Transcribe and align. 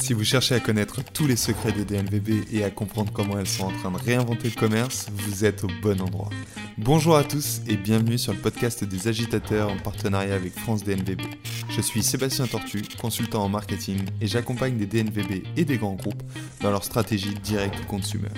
Si 0.00 0.14
vous 0.14 0.24
cherchez 0.24 0.54
à 0.54 0.60
connaître 0.60 1.04
tous 1.12 1.26
les 1.26 1.36
secrets 1.36 1.72
des 1.72 1.84
DNVB 1.84 2.46
et 2.52 2.64
à 2.64 2.70
comprendre 2.70 3.12
comment 3.12 3.38
elles 3.38 3.46
sont 3.46 3.64
en 3.64 3.70
train 3.70 3.90
de 3.90 3.98
réinventer 3.98 4.48
le 4.48 4.58
commerce, 4.58 5.08
vous 5.12 5.44
êtes 5.44 5.62
au 5.62 5.68
bon 5.82 6.00
endroit. 6.00 6.30
Bonjour 6.78 7.16
à 7.16 7.22
tous 7.22 7.60
et 7.68 7.76
bienvenue 7.76 8.16
sur 8.16 8.32
le 8.32 8.38
podcast 8.38 8.82
des 8.82 9.08
agitateurs 9.08 9.70
en 9.70 9.76
partenariat 9.76 10.34
avec 10.34 10.54
France 10.58 10.84
DNVB. 10.84 11.20
Je 11.68 11.82
suis 11.82 12.02
Sébastien 12.02 12.46
Tortu, 12.46 12.82
consultant 12.98 13.44
en 13.44 13.50
marketing 13.50 13.98
et 14.22 14.26
j'accompagne 14.26 14.78
des 14.78 14.86
DNVB 14.86 15.44
et 15.58 15.64
des 15.66 15.76
grands 15.76 15.96
groupes 15.96 16.22
dans 16.62 16.70
leur 16.70 16.82
stratégie 16.82 17.34
direct 17.34 17.84
consumer. 17.86 18.30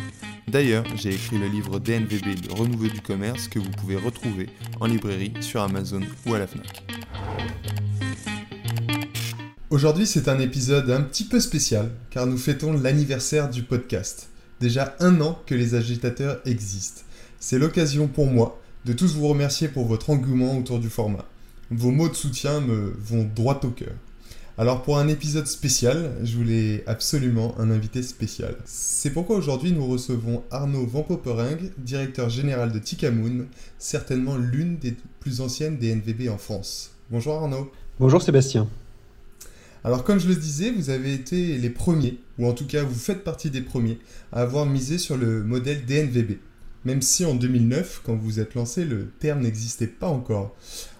D'ailleurs, 0.48 0.84
j'ai 0.96 1.14
écrit 1.14 1.38
le 1.38 1.46
livre 1.46 1.78
DNVB, 1.78 2.48
le 2.48 2.54
renouveau 2.54 2.88
du 2.88 3.00
commerce 3.00 3.46
que 3.46 3.60
vous 3.60 3.70
pouvez 3.70 3.96
retrouver 3.96 4.48
en 4.80 4.86
librairie 4.86 5.32
sur 5.40 5.62
Amazon 5.62 6.02
ou 6.26 6.34
à 6.34 6.40
la 6.40 6.48
FNAC. 6.48 6.82
Aujourd'hui, 9.72 10.06
c'est 10.06 10.28
un 10.28 10.38
épisode 10.38 10.90
un 10.90 11.00
petit 11.00 11.24
peu 11.24 11.40
spécial, 11.40 11.88
car 12.10 12.26
nous 12.26 12.36
fêtons 12.36 12.74
l'anniversaire 12.74 13.48
du 13.48 13.62
podcast. 13.62 14.28
Déjà 14.60 14.94
un 15.00 15.18
an 15.22 15.38
que 15.46 15.54
les 15.54 15.74
agitateurs 15.74 16.42
existent. 16.44 17.00
C'est 17.40 17.58
l'occasion 17.58 18.06
pour 18.06 18.26
moi 18.26 18.60
de 18.84 18.92
tous 18.92 19.14
vous 19.14 19.26
remercier 19.26 19.68
pour 19.68 19.86
votre 19.86 20.10
engouement 20.10 20.58
autour 20.58 20.78
du 20.78 20.90
format. 20.90 21.24
Vos 21.70 21.90
mots 21.90 22.10
de 22.10 22.14
soutien 22.14 22.60
me 22.60 22.94
vont 23.00 23.26
droit 23.34 23.58
au 23.64 23.70
cœur. 23.70 23.94
Alors 24.58 24.82
pour 24.82 24.98
un 24.98 25.08
épisode 25.08 25.46
spécial, 25.46 26.18
je 26.22 26.36
voulais 26.36 26.84
absolument 26.86 27.54
un 27.58 27.70
invité 27.70 28.02
spécial. 28.02 28.54
C'est 28.66 29.08
pourquoi 29.08 29.36
aujourd'hui 29.36 29.72
nous 29.72 29.86
recevons 29.86 30.42
Arnaud 30.50 30.84
Van 30.84 31.02
Popering, 31.02 31.70
directeur 31.78 32.28
général 32.28 32.72
de 32.72 32.78
Tikamoon, 32.78 33.46
certainement 33.78 34.36
l'une 34.36 34.76
des 34.76 34.94
plus 35.20 35.40
anciennes 35.40 35.78
des 35.78 35.94
NVB 35.94 36.28
en 36.28 36.36
France. 36.36 36.90
Bonjour 37.10 37.36
Arnaud. 37.36 37.72
Bonjour 37.98 38.20
Sébastien. 38.20 38.68
Alors 39.84 40.04
comme 40.04 40.20
je 40.20 40.28
le 40.28 40.36
disais, 40.36 40.70
vous 40.70 40.90
avez 40.90 41.12
été 41.12 41.58
les 41.58 41.70
premiers, 41.70 42.18
ou 42.38 42.46
en 42.46 42.52
tout 42.52 42.66
cas 42.66 42.84
vous 42.84 42.94
faites 42.94 43.24
partie 43.24 43.50
des 43.50 43.62
premiers, 43.62 43.98
à 44.32 44.42
avoir 44.42 44.64
misé 44.64 44.96
sur 44.96 45.16
le 45.16 45.42
modèle 45.42 45.84
DNVB. 45.84 46.38
Même 46.84 47.02
si 47.02 47.24
en 47.24 47.34
2009, 47.34 48.02
quand 48.04 48.14
vous 48.14 48.38
êtes 48.38 48.54
lancé, 48.54 48.84
le 48.84 49.08
terme 49.18 49.40
n'existait 49.40 49.88
pas 49.88 50.08
encore. 50.08 50.54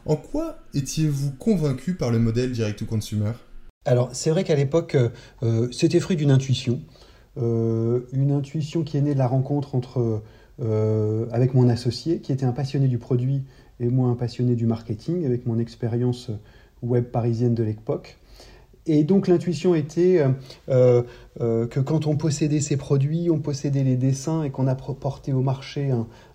En 0.05 0.16
quoi 0.16 0.58
étiez-vous 0.74 1.30
convaincu 1.33 1.94
par 1.94 2.11
le 2.11 2.19
modèle 2.19 2.50
direct-to-consumer 2.50 3.33
Alors 3.84 4.11
c'est 4.12 4.30
vrai 4.30 4.42
qu'à 4.42 4.56
l'époque, 4.56 4.96
euh, 5.44 5.69
c'était 5.70 6.00
fruit 6.00 6.17
d'une 6.17 6.33
intuition. 6.33 6.80
Euh, 7.39 8.00
une 8.12 8.33
intuition 8.33 8.83
qui 8.83 8.96
est 8.96 9.00
née 9.00 9.14
de 9.14 9.19
la 9.19 9.28
rencontre 9.28 9.77
entre, 9.77 10.22
euh, 10.61 11.27
avec 11.30 11.55
mon 11.55 11.69
associé, 11.69 12.19
qui 12.19 12.33
était 12.33 12.46
un 12.46 12.52
passionné 12.52 12.89
du 12.89 12.98
produit 12.98 13.44
et 13.78 13.89
moi 13.89 14.08
un 14.08 14.17
passionné 14.17 14.56
du 14.56 14.67
marketing, 14.67 15.24
avec 15.24 15.46
mon 15.46 15.61
expérience 15.61 16.33
web 16.83 17.05
parisienne 17.05 17.55
de 17.55 17.62
l'époque. 17.62 18.19
Et 18.86 19.05
donc 19.05 19.28
l'intuition 19.28 19.75
était 19.75 20.19
euh, 20.19 20.30
euh, 20.69 21.02
euh, 21.41 21.66
que 21.69 21.78
quand 21.78 22.06
on 22.06 22.16
possédait 22.16 22.61
ces 22.61 22.77
produits, 22.77 23.30
on 23.30 23.39
possédait 23.39 23.84
les 23.84 23.97
dessins 23.97 24.42
et 24.42 24.50
qu'on 24.50 24.66
a 24.66 24.74
porté 24.74 25.33
au 25.33 25.41
marché 25.41 25.92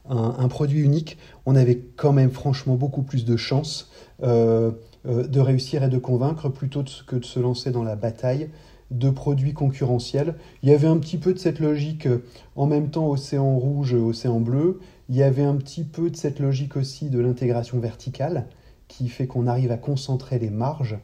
un, 0.09 0.47
produit 0.47 0.79
unique, 0.79 1.17
on 1.45 1.55
avait 1.55 1.81
quand 1.97 2.13
même 2.13 2.31
franchement 2.31 2.75
beaucoup 2.75 3.03
plus 3.03 3.25
de 3.25 3.35
chances 3.35 3.91
de 4.23 5.39
réussir 5.39 5.83
et 5.83 5.89
de 5.89 5.97
convaincre 5.97 6.47
plutôt 6.47 6.83
que 7.05 7.17
de 7.17 7.25
se 7.25 7.41
lancer 7.41 7.71
dans 7.71 7.83
la 7.83 7.97
bataille 7.97 8.49
de 8.89 9.09
produits 9.09 9.53
concurrentiels. 9.53 10.35
Il 10.63 10.69
y 10.69 10.71
avait 10.71 10.87
un 10.87 10.95
petit 10.95 11.17
peu 11.17 11.33
de 11.33 11.39
cette 11.39 11.59
logique 11.59 12.07
en 12.55 12.67
même 12.67 12.89
temps 12.89 13.09
océan 13.09 13.57
rouge, 13.57 13.93
océan 13.93 14.39
bleu. 14.39 14.79
Il 15.09 15.15
y 15.17 15.23
avait 15.23 15.43
un 15.43 15.57
petit 15.57 15.83
peu 15.83 16.09
de 16.09 16.15
cette 16.15 16.39
logique 16.39 16.77
aussi 16.77 17.09
de 17.09 17.19
l'intégration 17.19 17.77
verticale 17.79 18.47
qui 18.87 19.09
fait 19.09 19.27
qu'on 19.27 19.45
arrive 19.45 19.73
à 19.73 19.77
concentrer 19.77 20.39
les 20.39 20.49
marges 20.49 20.97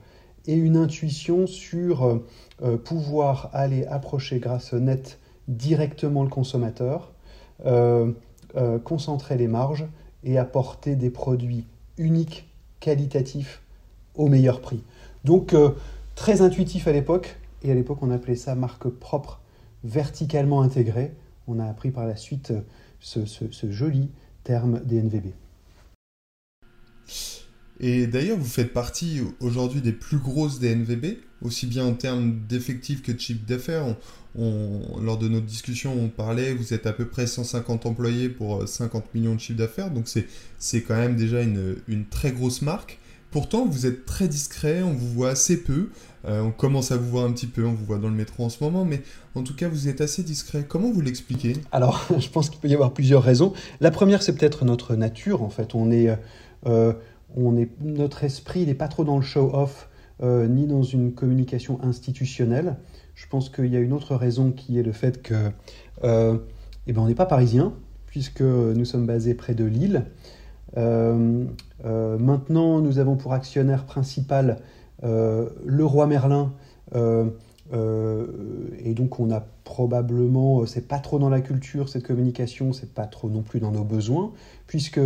et 0.48 0.56
une 0.56 0.78
intuition 0.78 1.48
sur 1.48 2.04
euh, 2.04 2.28
euh, 2.62 2.78
pouvoir 2.78 3.50
aller 3.54 3.86
approcher 3.86 4.40
grâce 4.40 4.74
net 4.74 5.20
directement 5.48 6.24
le 6.24 6.30
consommateur, 6.30 7.12
euh, 7.66 8.12
concentrer 8.84 9.36
les 9.38 9.48
marges 9.48 9.86
et 10.24 10.38
apporter 10.38 10.96
des 10.96 11.10
produits 11.10 11.66
uniques, 11.98 12.48
qualitatifs, 12.80 13.62
au 14.16 14.28
meilleur 14.28 14.62
prix. 14.62 14.84
Donc 15.26 15.56
très 16.16 16.42
intuitif 16.42 16.88
à 16.88 16.92
l'époque, 16.92 17.36
et 17.64 17.72
à 17.72 17.74
l'époque 17.74 17.98
on 18.04 18.12
appelait 18.12 18.36
ça 18.36 18.56
marque 18.56 18.88
propre, 18.88 19.42
verticalement 19.84 20.62
intégrée. 20.62 21.14
On 21.48 21.60
a 21.60 21.66
appris 21.66 21.92
par 21.92 22.06
la 22.06 22.16
suite 22.16 22.54
ce, 23.00 23.26
ce 23.26 23.72
joli 23.72 24.12
terme 24.44 24.80
DNVB. 24.86 25.34
Et 27.86 28.08
d'ailleurs, 28.08 28.38
vous 28.38 28.46
faites 28.46 28.72
partie 28.72 29.20
aujourd'hui 29.42 29.82
des 29.82 29.92
plus 29.92 30.16
grosses 30.16 30.62
DNVB, 30.62 31.18
aussi 31.42 31.68
bien 31.68 31.84
en 31.84 31.92
termes 31.92 32.40
d'effectifs 32.48 33.04
que 33.04 33.12
de 33.12 33.20
chiffre 33.20 33.42
d'affaires. 33.46 33.84
lors 34.38 35.18
de 35.18 35.28
notre 35.28 35.46
discussion, 35.46 35.94
on 35.94 36.08
parlait, 36.08 36.54
vous 36.54 36.74
êtes 36.74 36.88
à 36.88 36.94
peu 36.94 37.06
près 37.06 37.28
150 37.28 37.86
employés 37.86 38.30
pour 38.30 38.66
50 38.66 39.04
euh, 39.04 39.08
millions 39.14 39.36
de 39.36 39.42
chiffre 39.42 39.60
d'affaires, 39.60 39.92
donc 39.92 40.08
c'est 40.60 40.82
quand 40.82 40.96
même 40.96 41.18
déjà 41.18 41.42
une, 41.42 41.76
une, 41.90 42.06
très 42.06 42.32
grosse 42.32 42.62
marque. 42.62 43.00
Pourtant, 43.32 43.66
vous 43.66 43.86
êtes 43.86 44.06
très 44.06 44.30
discret, 44.30 44.82
on 44.82 44.94
vous 44.94 45.10
voit 45.10 45.32
assez 45.32 45.62
peu. 45.62 45.90
Euh, 46.24 46.42
on 46.42 46.52
commence 46.52 46.94
à 46.94 46.96
vous 46.96 47.10
voir 47.10 47.26
un 47.26 47.34
petit 47.34 47.48
peu, 47.48 47.66
on 47.66 47.74
vous 47.74 47.84
voit 47.84 47.98
dans 47.98 48.08
le 48.08 48.16
métro 48.16 48.46
en 48.46 48.50
ce 48.50 48.64
moment, 48.64 48.86
mais 48.86 49.02
en 49.36 49.44
tout 49.44 49.56
cas, 49.56 49.68
vous 49.68 49.90
êtes 49.90 50.00
assez 50.00 50.24
discret. 50.24 50.66
Comment 50.66 50.90
vous 50.90 51.02
l'expliquez? 51.02 51.58
Alors, 51.74 52.08
je 52.18 52.30
pense 52.30 52.50
qu'il 52.50 52.62
peut 52.62 52.70
y 52.70 52.74
avoir 52.76 52.94
plusieurs 52.94 53.24
raisons. 53.24 53.52
La 53.82 53.92
première, 53.92 54.24
c'est 54.24 54.34
peut-être 54.34 54.64
notre 54.64 54.96
nature. 54.96 55.44
En 55.44 55.50
fait, 55.50 55.76
on 55.76 55.92
est 55.92 56.16
euh, 56.66 56.94
notre 57.36 58.24
esprit 58.24 58.66
n'est 58.66 58.74
pas 58.74 58.88
trop 58.88 59.04
dans 59.04 59.18
le 59.18 59.24
show-off 59.24 59.90
euh, 60.22 60.48
ni 60.48 60.68
dans 60.68 60.84
une 60.84 61.14
communication 61.14 61.80
institutionnelle. 61.82 62.78
Je 63.16 63.28
pense 63.28 63.50
qu'il 63.50 63.66
y 63.66 63.76
a 63.76 63.80
une 63.80 63.94
autre 63.94 64.16
raison 64.16 64.52
qui 64.52 64.78
est 64.78 64.84
le 64.84 64.92
fait 64.92 65.22
que 65.22 65.50
euh, 66.04 66.38
eh 66.86 66.94
ben, 66.94 67.02
on 67.02 67.08
n'est 67.08 67.16
pas 67.16 67.26
parisien, 67.26 67.74
puisque 68.06 68.42
nous 68.42 68.86
sommes 68.86 69.08
basés 69.08 69.34
près 69.34 69.56
de 69.56 69.66
Lille. 69.66 70.06
Euh, 70.78 71.46
maintenant, 71.84 72.80
nous 72.80 73.00
avons 73.00 73.16
pour 73.16 73.34
actionnaire 73.34 73.86
principal 73.86 74.60
le 75.02 75.84
roi 75.84 76.08
Merlin. 76.08 76.54
et 76.96 78.94
donc 78.94 79.20
on 79.20 79.32
a 79.32 79.46
probablement, 79.64 80.66
c'est 80.66 80.88
pas 80.88 81.00
trop 81.00 81.20
dans 81.20 81.30
la 81.30 81.42
culture 81.42 81.90
cette 81.90 82.04
communication, 82.04 82.72
c'est 82.72 82.94
pas 82.94 83.08
trop 83.08 83.30
non 83.30 83.42
plus 83.42 83.60
dans 83.60 83.72
nos 83.72 83.84
besoins, 83.84 84.32
puisque 84.68 85.02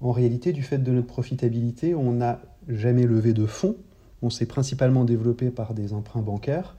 en 0.00 0.12
réalité, 0.12 0.52
du 0.52 0.62
fait 0.62 0.78
de 0.78 0.92
notre 0.92 1.06
profitabilité, 1.06 1.94
on 1.94 2.12
n'a 2.12 2.40
jamais 2.68 3.04
levé 3.04 3.32
de 3.32 3.46
fonds. 3.46 3.76
On 4.22 4.30
s'est 4.30 4.46
principalement 4.46 5.04
développé 5.04 5.50
par 5.50 5.74
des 5.74 5.92
emprunts 5.92 6.22
bancaires. 6.22 6.76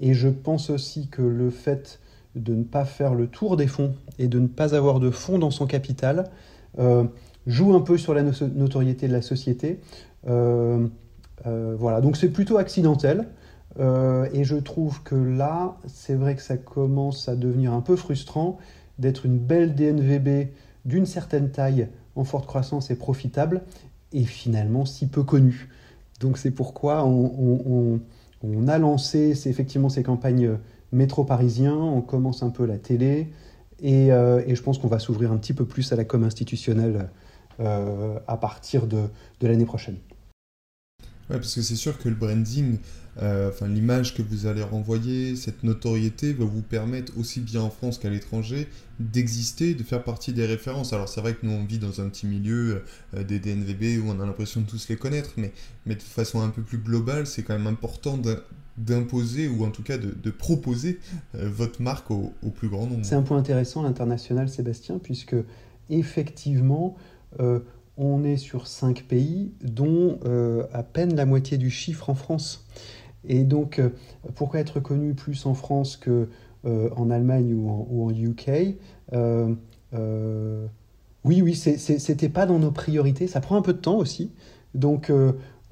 Et 0.00 0.14
je 0.14 0.28
pense 0.28 0.70
aussi 0.70 1.08
que 1.08 1.22
le 1.22 1.50
fait 1.50 2.00
de 2.34 2.54
ne 2.54 2.64
pas 2.64 2.84
faire 2.84 3.14
le 3.14 3.26
tour 3.26 3.56
des 3.56 3.66
fonds 3.66 3.94
et 4.18 4.26
de 4.26 4.38
ne 4.38 4.46
pas 4.46 4.74
avoir 4.74 5.00
de 5.00 5.10
fonds 5.10 5.38
dans 5.38 5.50
son 5.50 5.66
capital 5.66 6.30
euh, 6.78 7.04
joue 7.46 7.74
un 7.74 7.80
peu 7.80 7.98
sur 7.98 8.14
la 8.14 8.22
notoriété 8.22 9.08
de 9.08 9.12
la 9.12 9.22
société. 9.22 9.80
Euh, 10.28 10.86
euh, 11.46 11.74
voilà, 11.78 12.00
donc 12.00 12.16
c'est 12.16 12.30
plutôt 12.30 12.58
accidentel. 12.58 13.28
et 13.78 14.44
je 14.44 14.56
trouve 14.56 15.02
que 15.02 15.14
là, 15.14 15.76
c'est 15.86 16.14
vrai 16.14 16.36
que 16.36 16.42
ça 16.42 16.56
commence 16.56 17.28
à 17.28 17.36
devenir 17.36 17.72
un 17.72 17.80
peu 17.80 17.96
frustrant 17.96 18.58
d'être 18.98 19.26
une 19.26 19.38
belle 19.38 19.74
DNVB 19.74 20.50
d'une 20.84 21.06
certaine 21.06 21.50
taille 21.50 21.88
en 22.16 22.24
forte 22.24 22.46
croissance 22.46 22.90
et 22.90 22.96
profitable, 22.96 23.62
et 24.12 24.24
finalement 24.24 24.84
si 24.84 25.06
peu 25.06 25.22
connu. 25.22 25.68
Donc 26.20 26.38
c'est 26.38 26.50
pourquoi 26.50 27.04
on, 27.04 28.00
a 28.68 28.78
lancé 28.78 29.48
effectivement 29.48 29.88
ces 29.88 30.02
campagnes 30.02 30.58
métro 30.92 31.24
parisien, 31.24 31.74
on 31.74 32.00
commence 32.00 32.42
un 32.42 32.50
peu 32.50 32.66
la 32.66 32.78
télé, 32.78 33.30
et, 33.80 34.12
euh, 34.12 34.42
je 34.54 34.62
pense 34.62 34.78
qu'on 34.78 34.88
va 34.88 34.98
s'ouvrir 34.98 35.32
un 35.32 35.38
petit 35.38 35.54
peu 35.54 35.64
plus 35.64 35.92
à 35.92 35.96
la 35.96 36.04
com 36.04 36.22
institutionnelle 36.22 37.08
euh, 37.60 38.18
à 38.28 38.36
partir 38.36 38.86
de 38.86 39.08
l'année 39.40 39.64
prochaine. 39.64 39.96
Parce 41.38 41.54
que 41.54 41.62
c'est 41.62 41.76
sûr 41.76 41.98
que 41.98 42.08
le 42.08 42.14
branding, 42.14 42.78
euh, 43.20 43.50
enfin 43.50 43.68
l'image 43.68 44.14
que 44.14 44.22
vous 44.22 44.46
allez 44.46 44.62
renvoyer, 44.62 45.36
cette 45.36 45.62
notoriété 45.62 46.32
va 46.32 46.44
vous 46.44 46.62
permettre 46.62 47.12
aussi 47.18 47.40
bien 47.40 47.60
en 47.60 47.70
France 47.70 47.98
qu'à 47.98 48.10
l'étranger 48.10 48.68
d'exister, 49.00 49.74
de 49.74 49.82
faire 49.82 50.02
partie 50.02 50.32
des 50.32 50.46
références. 50.46 50.92
Alors 50.92 51.08
c'est 51.08 51.20
vrai 51.20 51.34
que 51.34 51.44
nous 51.44 51.52
on 51.52 51.64
vit 51.64 51.78
dans 51.78 52.00
un 52.00 52.08
petit 52.08 52.26
milieu 52.26 52.82
euh, 53.14 53.24
des 53.24 53.38
DNVB 53.38 54.02
où 54.02 54.10
on 54.10 54.20
a 54.20 54.26
l'impression 54.26 54.60
de 54.60 54.66
tous 54.66 54.88
les 54.88 54.96
connaître, 54.96 55.30
mais, 55.36 55.52
mais 55.86 55.94
de 55.94 56.02
façon 56.02 56.40
un 56.40 56.50
peu 56.50 56.62
plus 56.62 56.78
globale, 56.78 57.26
c'est 57.26 57.42
quand 57.42 57.54
même 57.54 57.66
important 57.66 58.18
d'imposer 58.78 59.48
ou 59.48 59.64
en 59.64 59.70
tout 59.70 59.82
cas 59.82 59.98
de, 59.98 60.30
proposer 60.30 60.98
euh, 61.34 61.48
votre 61.50 61.82
marque 61.82 62.10
au, 62.10 62.32
au, 62.42 62.50
plus 62.50 62.68
grand 62.68 62.86
nombre. 62.86 63.04
C'est 63.04 63.14
un 63.14 63.22
point 63.22 63.38
intéressant 63.38 63.82
l'international 63.82 64.48
Sébastien, 64.48 64.98
puisque 64.98 65.36
effectivement 65.90 66.96
on 67.96 68.24
est 68.24 68.36
sur 68.36 68.66
cinq 68.66 69.04
pays, 69.04 69.52
dont 69.62 70.18
euh, 70.24 70.66
à 70.72 70.82
peine 70.82 71.14
la 71.14 71.26
moitié 71.26 71.58
du 71.58 71.70
chiffre 71.70 72.10
en 72.10 72.14
France. 72.14 72.66
Et 73.24 73.44
donc, 73.44 73.78
euh, 73.78 73.90
pourquoi 74.34 74.60
être 74.60 74.80
connu 74.80 75.14
plus 75.14 75.46
en 75.46 75.54
France 75.54 75.96
qu'en 75.96 76.26
euh, 76.64 76.90
en 76.96 77.10
Allemagne 77.10 77.54
ou 77.54 78.06
en, 78.06 78.10
UK 78.10 78.76
Oui, 81.24 81.40
oui, 81.40 81.54
c'était 81.54 82.28
pas 82.28 82.46
dans 82.46 82.58
nos 82.58 82.72
priorités. 82.72 83.26
Ça 83.26 83.40
prend 83.40 83.56
un 83.56 83.62
peu 83.62 83.72
de 83.72 83.78
temps 83.78 83.98
aussi. 83.98 84.32
Donc, 84.74 85.12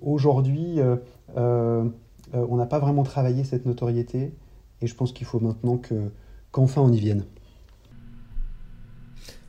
aujourd'hui, 0.00 0.78
on 1.34 2.56
n'a 2.56 2.66
pas 2.66 2.78
vraiment 2.78 3.02
travaillé 3.02 3.42
cette 3.44 3.66
notoriété. 3.66 4.32
et 4.80 4.86
je 4.86 4.94
pense 4.94 5.12
qu'il 5.12 5.26
faut 5.26 5.40
maintenant 5.40 5.78
que, 5.78 6.12
qu'enfin 6.52 6.82
on 6.82 6.92
y 6.92 7.00
vienne. 7.00 7.24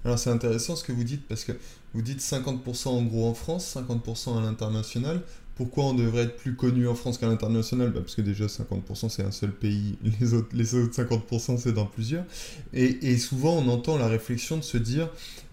Alors 0.04 0.18
c'est 0.18 0.30
intéressant 0.30 0.76
ce 0.76 0.84
que 0.84 0.92
vous 0.92 1.04
dites 1.04 1.28
parce 1.28 1.44
que 1.44 1.52
vous 1.94 2.02
dites 2.02 2.20
50% 2.20 2.88
en 2.88 3.04
gros 3.04 3.28
en 3.28 3.34
France, 3.34 3.76
50% 3.76 4.38
à 4.38 4.42
l'international. 4.42 5.22
Pourquoi 5.56 5.86
on 5.86 5.94
devrait 5.94 6.24
être 6.24 6.38
plus 6.38 6.56
connu 6.56 6.88
en 6.88 6.96
France 6.96 7.18
qu'à 7.18 7.28
l'international? 7.28 7.92
Bah 7.92 8.00
Parce 8.00 8.16
que 8.16 8.22
déjà 8.22 8.46
50% 8.46 9.10
c'est 9.10 9.24
un 9.24 9.32
seul 9.32 9.52
pays, 9.52 9.98
les 10.20 10.34
autres, 10.34 10.50
les 10.54 10.74
autres 10.76 11.00
50% 11.02 11.58
c'est 11.58 11.74
dans 11.74 11.86
plusieurs. 11.86 12.26
Et, 12.74 13.18
souvent 13.18 13.54
on 13.58 13.68
entend 13.68 13.98
la 13.98 14.08
réflexion 14.08 14.58
de 14.58 14.64
se 14.64 14.78
dire 14.78 15.10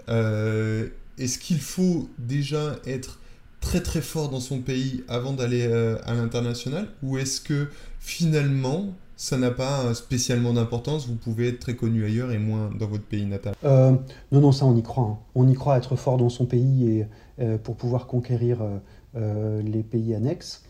euh, 0.09 0.89
est-ce 1.19 1.39
qu'il 1.39 1.61
faut 1.61 2.09
déjà 2.19 2.77
être 2.87 3.19
très 3.61 3.83
très 3.83 4.00
fort 4.00 4.31
dans 4.31 4.41
son 4.41 4.61
pays 4.61 5.03
avant 5.09 5.33
d'aller 5.33 5.67
euh, 5.67 5.99
à 6.05 6.15
l'international? 6.15 6.89
Ou 7.03 7.19
est-ce 7.19 7.41
que 7.41 7.69
finalement 8.00 8.97
ça 9.19 9.37
n'a 9.37 9.50
pas 9.50 9.93
spécialement 9.94 10.53
d'importance, 10.53 11.09
vous 11.09 11.17
pouvez 11.17 11.49
être 11.49 11.59
très 11.59 11.75
connu 11.75 12.05
ailleurs 12.05 12.31
et 12.31 12.38
moins 12.38 12.70
dans 12.79 12.87
votre 12.87 13.03
pays 13.03 13.26
natal 13.26 13.53
euh, 13.65 13.91
Non, 14.31 14.41
non, 14.41 14.53
ça 14.53 14.65
on 14.65 14.76
y 14.76 14.82
croit. 14.82 15.05
Hein. 15.05 15.19
On 15.35 15.49
y 15.49 15.55
croit 15.55 15.76
être 15.76 15.97
fort 15.97 16.19
dans 16.19 16.29
son 16.29 16.47
pays 16.47 16.88
et 16.88 17.06
euh, 17.41 17.59
pour 17.59 17.75
pouvoir 17.75 18.06
conquérir 18.06 18.61
euh, 19.17 19.61
les 19.62 19.82
pays 19.82 20.15
annexes. 20.15 20.62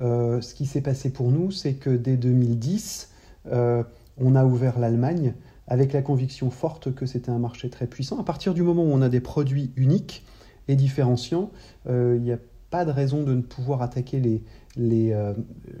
ce 0.00 0.54
qui 0.54 0.66
s'est 0.66 0.82
passé 0.82 1.10
pour 1.10 1.32
nous, 1.32 1.50
c'est 1.50 1.74
que 1.74 1.90
dès 1.90 2.16
2010, 2.16 3.10
on 3.50 4.34
a 4.36 4.44
ouvert 4.44 4.78
l'Allemagne 4.78 5.34
avec 5.66 5.92
la 5.92 6.00
conviction 6.00 6.50
forte 6.50 6.94
que 6.94 7.06
c'était 7.06 7.30
un 7.30 7.40
marché 7.40 7.70
très 7.70 7.88
puissant. 7.88 8.20
À 8.20 8.24
partir 8.24 8.54
du 8.54 8.62
moment 8.62 8.84
où 8.84 8.92
on 8.92 9.02
a 9.02 9.08
des 9.08 9.20
produits 9.20 9.72
uniques 9.74 10.24
et 10.68 10.76
différenciants, 10.76 11.50
il 11.88 12.20
n'y 12.20 12.32
a 12.32 12.38
pas 12.70 12.84
de 12.84 12.92
raison 12.92 13.24
de 13.24 13.34
ne 13.34 13.42
pouvoir 13.42 13.82
attaquer 13.82 14.20
les, 14.20 14.42
euh, 14.78 15.32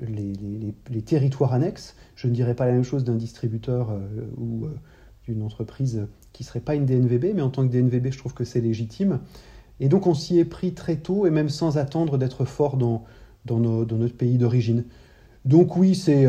les, 0.08 1.02
territoires 1.02 1.52
annexes. 1.52 1.96
Je 2.14 2.28
ne 2.28 2.32
dirais 2.32 2.54
pas 2.54 2.66
la 2.66 2.72
même 2.72 2.84
chose 2.84 3.04
d'un 3.04 3.14
distributeur 3.14 3.90
euh, 3.90 3.98
ou 4.38 4.64
euh, 4.64 4.70
d'une 5.24 5.42
entreprise 5.42 6.06
qui 6.32 6.42
ne 6.42 6.46
serait 6.46 6.60
pas 6.60 6.74
une 6.74 6.86
DNVB, 6.86 7.34
mais 7.34 7.42
en 7.42 7.50
tant 7.50 7.66
que 7.66 7.72
DNVB, 7.72 8.10
je 8.10 8.18
trouve 8.18 8.32
que 8.34 8.44
c'est 8.44 8.60
légitime. 8.60 9.20
Et 9.80 9.88
donc 9.88 10.06
on 10.06 10.14
s'y 10.14 10.38
est 10.38 10.46
pris 10.46 10.72
très 10.72 10.96
tôt 10.96 11.26
et 11.26 11.30
même 11.30 11.50
sans 11.50 11.76
attendre 11.76 12.16
d'être 12.16 12.46
fort 12.46 12.76
dans, 12.78 13.04
dans, 13.44 13.58
notre 13.58 14.16
pays 14.16 14.38
d'origine. 14.38 14.84
Donc 15.44 15.76
oui, 15.76 15.94
c'est 15.94 16.26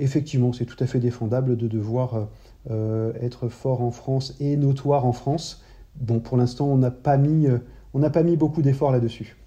effectivement, 0.00 0.52
c'est 0.52 0.64
tout 0.66 0.76
à 0.80 0.86
fait 0.86 0.98
défendable 0.98 1.56
de 1.56 1.68
devoir 1.68 2.28
être 2.68 3.48
fort 3.48 3.82
en 3.82 3.92
France 3.92 4.36
et 4.40 4.56
notoire 4.56 5.06
en 5.06 5.12
France. 5.12 5.62
Bon, 6.00 6.18
pour 6.18 6.36
l'instant, 6.36 6.66
on 6.66 6.78
n'a 6.78 6.90
pas 6.90 7.16
on 7.94 7.98
n'a 8.00 8.10
pas 8.10 8.24
mis 8.24 8.36
beaucoup 8.36 8.62
d'efforts 8.62 8.90
là-dessus. 8.90 9.37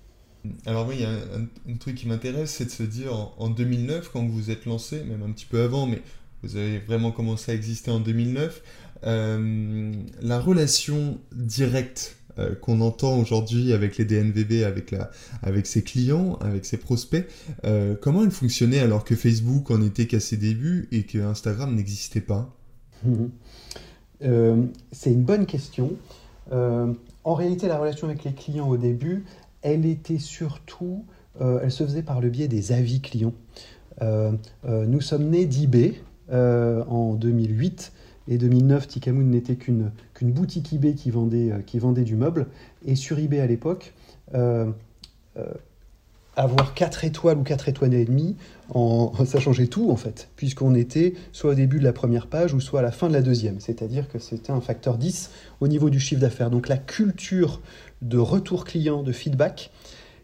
Alors 0.66 0.88
oui, 0.88 0.96
il 0.98 1.02
y 1.02 1.06
a 1.06 1.12
un, 1.12 1.76
truc 1.78 1.96
qui 1.96 2.08
m'intéresse, 2.08 2.52
c'est 2.52 2.66
de 2.66 2.72
se 2.72 2.84
dire 2.84 3.14
en, 3.38 3.50
2009, 3.50 4.10
quand 4.12 4.22
vous 4.22 4.32
vous 4.32 4.52
êtes 4.52 4.66
lancé, 4.66 5.04
même 5.04 5.24
un 5.24 5.32
petit 5.32 5.46
peu 5.46 5.62
avant, 5.62 5.86
mais 5.86 6.02
vous 6.44 6.56
avez 6.58 6.80
vraiment 6.80 7.12
commencé 7.12 7.52
à 7.52 7.56
exister 7.56 7.92
en 7.92 8.00
2009, 8.00 8.64
euh, 9.04 9.94
la 10.22 10.40
relation 10.40 11.20
directe 11.32 12.18
euh, 12.40 12.56
qu'on 12.56 12.82
entend 12.82 13.18
aujourd'hui 13.18 13.74
avec 13.74 13.98
les 13.98 14.06
DNVB, 14.06 14.64
avec, 14.64 14.92
la, 14.92 15.12
avec 15.44 15.68
ses 15.68 15.84
clients, 15.84 16.38
avec 16.42 16.66
ses 16.66 16.78
prospects, 16.78 17.28
euh, 17.66 17.96
comment 18.00 18.24
elle 18.24 18.32
fonctionnait 18.32 18.80
alors 18.80 19.04
que 19.04 19.16
Facebook 19.16 19.70
en 19.70 19.82
était 19.82 20.08
qu'à 20.08 20.20
ses 20.20 20.38
débuts 20.38 20.88
et 20.92 21.04
que 21.04 21.20
Instagram 21.20 21.76
n'existait 21.76 22.22
pas? 22.22 22.56
C'est 24.22 25.12
une 25.12 25.24
bonne 25.24 25.46
question. 25.46 25.94
en 26.52 27.34
réalité, 27.34 27.68
la 27.68 27.78
relation 27.78 28.08
avec 28.08 28.24
les 28.24 28.34
clients 28.34 28.68
au 28.68 28.78
début, 28.78 29.26
elle 29.62 29.86
était 29.86 30.18
surtout, 30.18 31.06
euh, 31.40 31.60
elle 31.64 31.72
se 31.72 31.84
faisait 31.84 32.04
par 32.04 32.22
le 32.22 32.30
biais 32.30 32.48
des 32.48 32.72
avis 32.72 33.02
clients. 33.02 33.34
Euh, 34.02 34.32
euh, 34.66 34.86
nous 34.86 35.02
sommes 35.02 35.30
nés 35.30 35.46
d'eBay 35.46 35.96
en 36.30 37.16
2008 37.16 37.92
et 38.30 38.38
2009, 38.38 38.88
Tikamoon 38.88 39.26
n'était 39.26 39.58
qu'une 39.58 39.92
boutique 40.22 40.72
eBay 40.72 40.94
qui 40.94 41.12
vendait, 41.12 41.52
qui 41.66 41.78
vendait 41.78 42.04
du 42.04 42.16
meuble. 42.16 42.48
Et 42.86 42.96
sur 42.96 43.20
eBay 43.20 43.42
à 43.42 43.48
l'époque, 43.48 43.94
avoir 46.36 46.74
4 46.74 47.04
étoiles 47.04 47.38
ou 47.38 47.44
4 47.44 47.70
étoiles 47.70 47.94
et 47.94 48.06
demie, 48.06 48.36
ça 49.26 49.40
changeait 49.40 49.68
tout 49.68 49.92
en 49.92 49.96
fait, 49.96 50.30
puisqu'on 50.36 50.76
était 50.76 51.14
soit 51.32 51.52
au 51.52 51.56
début 51.56 51.80
de 51.80 51.84
la 51.84 51.94
première 51.94 52.28
page 52.28 52.54
ou 52.54 52.60
soit 52.60 52.80
à 52.80 52.84
la 52.84 52.92
fin 52.92 53.08
de 53.08 53.14
la 53.14 53.22
deuxième. 53.22 53.60
C'est-à-dire 53.60 54.08
que 54.08 54.20
c'était 54.20 54.52
un 54.52 54.62
facteur 54.62 54.98
10 54.98 55.32
au 55.60 55.68
niveau 55.68 55.90
du 55.90 56.00
chiffre 56.00 56.22
d'affaires. 56.22 56.50
Donc 56.50 56.68
la 56.68 56.78
culture 56.78 57.62
de 58.02 58.18
retour 58.18 58.66
client, 58.66 59.04
de 59.04 59.12
feedback, 59.12 59.72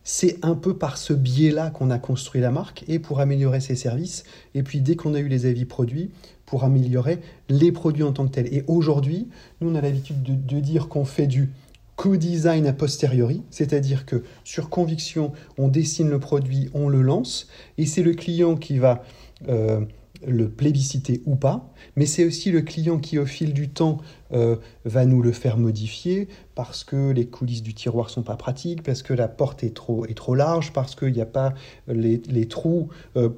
c'est 0.04 0.38
un 0.42 0.56
peu 0.56 0.78
par 0.78 0.98
ce 0.98 1.12
biais-là 1.12 1.70
qu'on 1.70 1.92
a 1.92 2.00
construit 2.00 2.40
la 2.40 2.50
marque 2.50 2.86
et 2.88 2.98
pour 2.98 3.20
améliorer 3.20 3.60
ses 3.60 3.76
services. 3.76 4.24
Et 4.56 4.64
puis 4.64 4.80
dès 4.80 4.96
qu'on 4.96 5.14
a 5.14 5.20
eu 5.20 5.28
les 5.28 5.46
avis 5.46 5.66
produits, 5.66 6.12
pour 6.48 6.64
améliorer 6.64 7.20
les 7.50 7.72
produits 7.72 8.04
en 8.04 8.14
tant 8.14 8.26
que 8.26 8.32
tels. 8.32 8.52
Et 8.52 8.64
aujourd'hui, 8.68 9.28
nous, 9.62 9.70
on 9.70 9.76
a 9.76 9.82
l'habitude 9.82 10.24
de, 10.24 10.60
dire 10.60 10.88
qu'on 10.88 11.06
fait 11.06 11.28
du 11.28 11.52
co-design 11.98 12.68
a 12.68 12.74
posteriori, 12.74 13.44
c'est-à-dire 13.50 14.06
que 14.06 14.24
sur 14.46 14.70
conviction, 14.70 15.34
on 15.58 15.68
dessine 15.68 16.10
le 16.10 16.20
produit, 16.20 16.70
on 16.74 16.88
le 16.88 17.02
lance, 17.02 17.50
et 17.78 17.86
c'est 17.86 18.04
le 18.04 18.14
client 18.14 18.56
qui 18.56 18.78
va 18.78 19.04
euh, 19.50 19.82
le 20.26 20.50
plébisciter 20.50 21.22
ou 21.26 21.36
pas, 21.36 21.74
mais 21.96 22.06
c'est 22.06 22.24
aussi 22.24 22.52
le 22.52 22.62
client 22.62 23.00
qui, 23.00 23.20
au 23.20 23.26
fil 23.26 23.54
du 23.54 23.70
temps, 23.70 23.98
euh, 24.32 24.58
va 24.86 25.06
nous 25.06 25.22
le 25.22 25.32
faire 25.32 25.58
modifier 25.58 26.28
parce 26.56 26.84
que 26.84 27.12
les 27.12 27.28
coulisses 27.28 27.62
du 27.62 27.74
tiroir 27.74 28.10
sont 28.10 28.24
pas 28.24 28.36
pratiques, 28.36 28.84
parce 28.84 29.04
que 29.04 29.14
la 29.14 29.28
porte 29.28 29.64
est 29.64 29.76
trop, 29.76 30.06
est 30.06 30.16
trop 30.16 30.36
large, 30.36 30.74
parce 30.74 30.96
qu'il 30.96 31.14
n'y 31.14 31.22
a 31.22 31.28
pas 31.28 31.54
les, 31.88 32.22
les 32.30 32.48
trous 32.48 32.90
euh, 33.16 33.30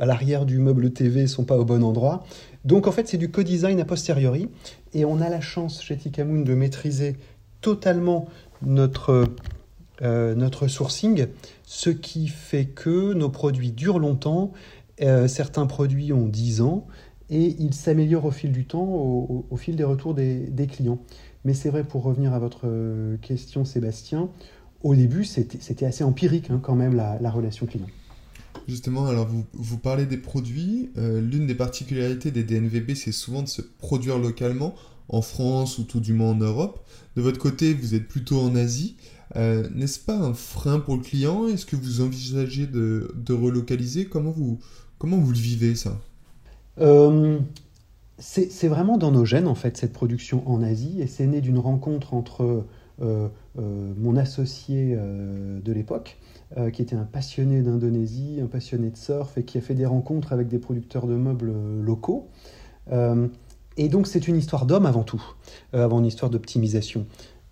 à 0.00 0.06
l'arrière 0.06 0.44
du 0.44 0.58
meuble 0.58 0.92
TV 0.92 1.26
sont 1.26 1.44
pas 1.44 1.56
au 1.56 1.64
bon 1.64 1.82
endroit. 1.82 2.24
Donc 2.64 2.86
en 2.86 2.92
fait, 2.92 3.08
c'est 3.08 3.18
du 3.18 3.30
co-design 3.30 3.78
a 3.80 3.84
posteriori, 3.84 4.48
et 4.92 5.04
on 5.04 5.20
a 5.20 5.28
la 5.28 5.40
chance 5.40 5.82
chez 5.82 5.96
Tikamoon 5.96 6.42
de 6.42 6.54
maîtriser 6.54 7.16
totalement 7.64 8.28
notre 8.60 9.26
euh, 10.02 10.34
notre 10.34 10.66
sourcing, 10.66 11.28
ce 11.62 11.88
qui 11.88 12.28
fait 12.28 12.66
que 12.66 13.14
nos 13.14 13.30
produits 13.30 13.70
durent 13.70 14.00
longtemps 14.00 14.52
euh, 15.00 15.28
certains 15.28 15.66
produits 15.66 16.12
ont 16.12 16.26
10 16.26 16.60
ans 16.60 16.86
et 17.30 17.56
ils 17.58 17.72
s'améliorent 17.72 18.26
au 18.26 18.30
fil 18.30 18.52
du 18.52 18.66
temps, 18.66 18.84
au, 18.84 19.56
fil 19.56 19.76
des 19.76 19.84
retours 19.84 20.14
des, 20.14 20.68
clients. 20.70 20.98
Mais 21.44 21.54
c'est 21.54 21.70
vrai, 21.70 21.84
pour 21.84 22.02
revenir 22.02 22.34
à 22.34 22.38
votre 22.38 22.62
euh, 22.64 23.16
question, 23.18 23.64
Sébastien, 23.64 24.28
au 24.82 24.94
début, 24.94 25.24
c'était 25.24 25.86
assez 25.86 26.04
empirique 26.04 26.50
hein, 26.50 26.60
quand 26.62 26.74
même 26.74 26.94
la, 26.94 27.30
relation 27.30 27.64
client. 27.64 27.86
Justement, 28.68 29.06
alors 29.06 29.28
vous, 29.52 29.78
parlez 29.78 30.06
des 30.06 30.18
produits. 30.18 30.90
L'une 30.96 31.46
des 31.46 31.54
particularités 31.54 32.30
des 32.30 32.44
DNVB, 32.44 32.94
c'est 32.94 33.12
souvent 33.12 33.42
de 33.42 33.48
se 33.48 33.62
produire 33.62 34.18
localement, 34.18 34.74
en 35.08 35.22
France 35.22 35.78
ou 35.78 35.84
tout 35.84 36.00
du 36.00 36.12
moins 36.12 36.30
en 36.30 36.36
Europe. 36.36 36.84
De 37.16 37.22
votre 37.22 37.38
côté, 37.38 37.74
vous 37.74 37.94
êtes 37.94 38.08
plutôt 38.08 38.40
en 38.40 38.54
Asie. 38.56 38.96
N'est-ce 39.34 39.98
pas 39.98 40.16
un 40.16 40.34
frein 40.34 40.78
pour 40.80 40.96
le 40.96 41.02
client? 41.02 41.48
Est-ce 41.48 41.66
que 41.66 41.76
vous 41.76 42.00
envisagez 42.00 42.66
de, 42.66 43.12
de 43.16 43.32
relocaliser? 43.32 44.06
Comment 44.06 44.30
vous, 44.30 44.58
Comment 44.98 45.18
vous 45.18 45.32
le 45.32 45.38
vivez 45.38 45.74
ça? 45.74 46.00
Euh, 46.80 47.38
C'est 48.18 48.68
vraiment 48.68 48.96
dans 48.96 49.10
nos 49.10 49.24
gènes 49.24 49.48
en 49.48 49.54
fait 49.54 49.76
cette 49.76 49.92
production 49.92 50.48
en 50.48 50.62
Asie 50.62 51.00
et 51.00 51.06
c'est 51.06 51.26
né 51.26 51.40
d'une 51.40 51.58
rencontre 51.58 52.14
entre 52.14 52.64
euh, 53.02 53.28
euh, 53.58 53.92
mon 53.96 54.16
associé 54.16 54.96
de 54.96 55.72
l'époque 55.72 56.18
qui 56.72 56.82
était 56.82 56.94
un 56.94 57.04
passionné 57.04 57.62
d'Indonésie, 57.62 58.38
un 58.40 58.46
passionné 58.46 58.90
de 58.90 58.96
surf 58.96 59.36
et 59.36 59.42
qui 59.42 59.58
a 59.58 59.60
fait 59.60 59.74
des 59.74 59.86
rencontres 59.86 60.32
avec 60.32 60.46
des 60.46 60.60
producteurs 60.60 61.08
de 61.08 61.14
meubles 61.14 61.52
locaux. 61.82 62.28
Et 63.76 63.88
donc 63.88 64.06
c'est 64.06 64.28
une 64.28 64.36
histoire 64.36 64.66
d'homme 64.66 64.86
avant 64.86 65.02
tout, 65.02 65.22
avant 65.72 65.98
une 65.98 66.06
histoire 66.06 66.30
d'optimisation. 66.30 67.06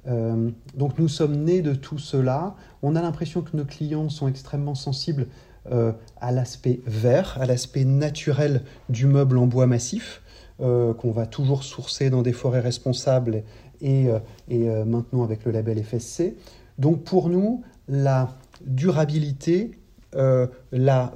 donc 0.07 0.99
nous 0.99 1.09
sommes 1.09 1.45
nés 1.45 1.63
de 1.63 1.75
tout 1.75 1.99
cela. 1.99 2.55
On 2.83 2.97
a 2.97 3.03
l'impression 3.03 3.43
que 3.43 3.57
nos 3.57 3.65
clients 3.65 4.09
sont 4.09 4.29
extrêmement 4.29 4.75
sensibles 4.75 5.27
euh, 5.71 5.93
à 6.21 6.33
l'aspect 6.33 6.81
vert, 6.87 7.39
à 7.41 7.47
l'aspect 7.47 7.85
naturel 7.85 8.63
du 8.89 9.07
meuble 9.07 9.39
en 9.39 9.47
bois 9.47 9.69
massif, 9.69 10.23
euh, 10.61 10.93
qu'on 10.93 11.13
va 11.13 11.25
toujours 11.25 11.63
sourcer 11.63 12.11
dans 12.11 12.23
des 12.23 12.33
forêts 12.33 12.59
responsables 12.59 13.45
et, 13.81 14.09
euh, 14.09 14.19
et 14.49 14.65
maintenant 14.85 15.23
avec 15.23 15.45
le 15.45 15.53
label 15.53 15.83
FSC. 15.85 16.37
Donc 16.79 17.05
pour 17.05 17.29
nous, 17.29 17.63
la 17.87 18.37
durabilité 18.67 19.71
la 20.15 21.13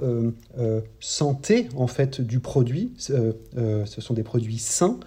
santé 1.01 1.69
en 1.77 1.87
fait 1.87 2.21
du 2.21 2.41
produit, 2.41 2.93
ce 2.99 4.01
sont 4.01 4.15
des 4.15 4.23
produits 4.23 4.59
sains, 4.59 4.99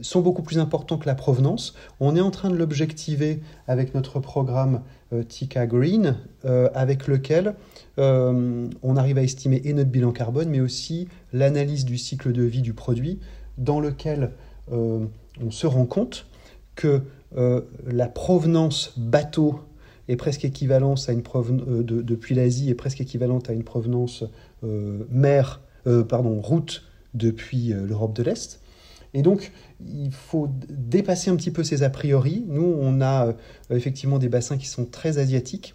sont 0.00 0.20
beaucoup 0.20 0.42
plus 0.42 0.58
importants 0.58 0.98
que 0.98 1.06
la 1.06 1.14
provenance. 1.14 1.74
On 2.00 2.16
est 2.16 2.20
en 2.20 2.30
train 2.30 2.50
de 2.50 2.56
l'objectiver 2.56 3.40
avec 3.68 3.94
notre 3.94 4.20
programme 4.20 4.82
Tika 5.28 5.66
Green, 5.66 6.16
avec 6.74 7.06
lequel 7.06 7.54
euh, 7.98 8.68
on 8.82 8.96
arrive 8.96 9.18
à 9.18 9.22
estimer 9.22 9.62
et 9.64 9.72
notre 9.72 9.90
bilan 9.90 10.12
carbone, 10.12 10.48
mais 10.50 10.60
aussi 10.60 11.08
l'analyse 11.32 11.84
du 11.84 11.96
cycle 11.98 12.32
de 12.32 12.42
vie 12.42 12.62
du 12.62 12.74
produit, 12.74 13.20
dans 13.58 13.80
lequel 13.80 14.32
euh, 14.72 15.06
on 15.42 15.50
se 15.50 15.66
rend 15.66 15.86
compte 15.86 16.26
que 16.74 17.02
euh, 17.36 17.62
la 17.86 18.06
provenance 18.06 18.92
bateau 18.96 19.60
est 20.08 20.16
presque 20.16 20.44
équivalente 20.44 21.04
à 21.08 21.12
une 21.12 21.22
depuis 21.82 22.34
l'Asie 22.34 22.70
est 22.70 22.74
presque 22.74 23.00
équivalente 23.00 23.50
à 23.50 23.52
une 23.52 23.64
provenance 23.64 24.24
mer, 24.62 25.60
pardon, 26.08 26.40
route 26.40 26.84
depuis 27.14 27.68
l'Europe 27.68 28.14
de 28.14 28.22
l'Est. 28.22 28.60
Et 29.14 29.22
donc, 29.22 29.52
il 29.80 30.12
faut 30.12 30.48
dépasser 30.68 31.30
un 31.30 31.36
petit 31.36 31.50
peu 31.50 31.64
ces 31.64 31.82
a 31.82 31.90
priori. 31.90 32.44
Nous, 32.48 32.76
on 32.80 33.00
a 33.00 33.34
effectivement 33.70 34.18
des 34.18 34.28
bassins 34.28 34.58
qui 34.58 34.66
sont 34.66 34.84
très 34.84 35.18
asiatiques. 35.18 35.74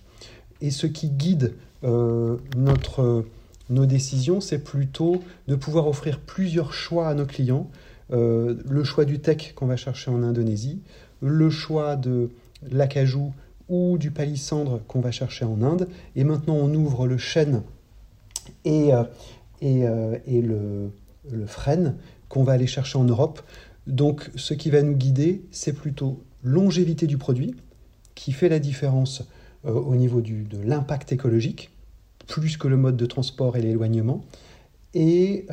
Et 0.61 0.69
ce 0.69 0.85
qui 0.85 1.09
guide 1.09 1.55
notre, 1.83 3.25
nos 3.69 3.85
décisions, 3.85 4.41
c'est 4.41 4.63
plutôt 4.63 5.23
de 5.47 5.55
pouvoir 5.55 5.87
offrir 5.87 6.19
plusieurs 6.19 6.73
choix 6.73 7.07
à 7.07 7.15
nos 7.15 7.25
clients. 7.25 7.69
le 8.11 8.83
choix 8.83 9.05
du 9.05 9.19
tech 9.19 9.53
qu'on 9.55 9.67
va 9.67 9.75
chercher 9.75 10.11
en 10.11 10.21
Indonésie, 10.23 10.81
le 11.21 11.49
choix 11.49 11.95
de 11.95 12.29
l'acajou 12.69 13.33
ou 13.71 13.97
du 13.97 14.11
palissandre 14.11 14.81
qu'on 14.87 14.99
va 14.99 15.11
chercher 15.11 15.45
en 15.45 15.63
Inde. 15.63 15.87
Et 16.15 16.23
maintenant, 16.25 16.55
on 16.55 16.71
ouvre 16.75 17.07
le 17.07 17.17
chêne 17.17 17.63
et, 18.65 18.93
euh, 18.93 19.03
euh, 19.63 20.17
le, 20.27 21.45
frêne 21.47 21.95
qu'on 22.27 22.43
va 22.43 22.51
aller 22.51 22.67
chercher 22.67 22.97
en 22.97 23.05
Europe. 23.05 23.41
Donc, 23.87 24.29
ce 24.35 24.53
qui 24.53 24.69
va 24.69 24.81
nous 24.81 24.95
guider, 24.95 25.43
c'est 25.51 25.73
plutôt 25.73 26.21
longévité 26.43 27.07
du 27.07 27.17
produit, 27.17 27.55
qui 28.13 28.33
fait 28.33 28.49
la 28.49 28.59
différence 28.59 29.23
euh, 29.65 29.71
au 29.71 29.95
niveau 29.95 30.21
de 30.21 30.57
l'impact 30.63 31.13
écologique, 31.13 31.71
plus 32.27 32.57
que 32.57 32.67
le 32.67 32.75
mode 32.75 32.97
de 32.97 33.05
transport 33.05 33.55
et 33.55 33.61
l'éloignement, 33.61 34.21
et 34.93 35.45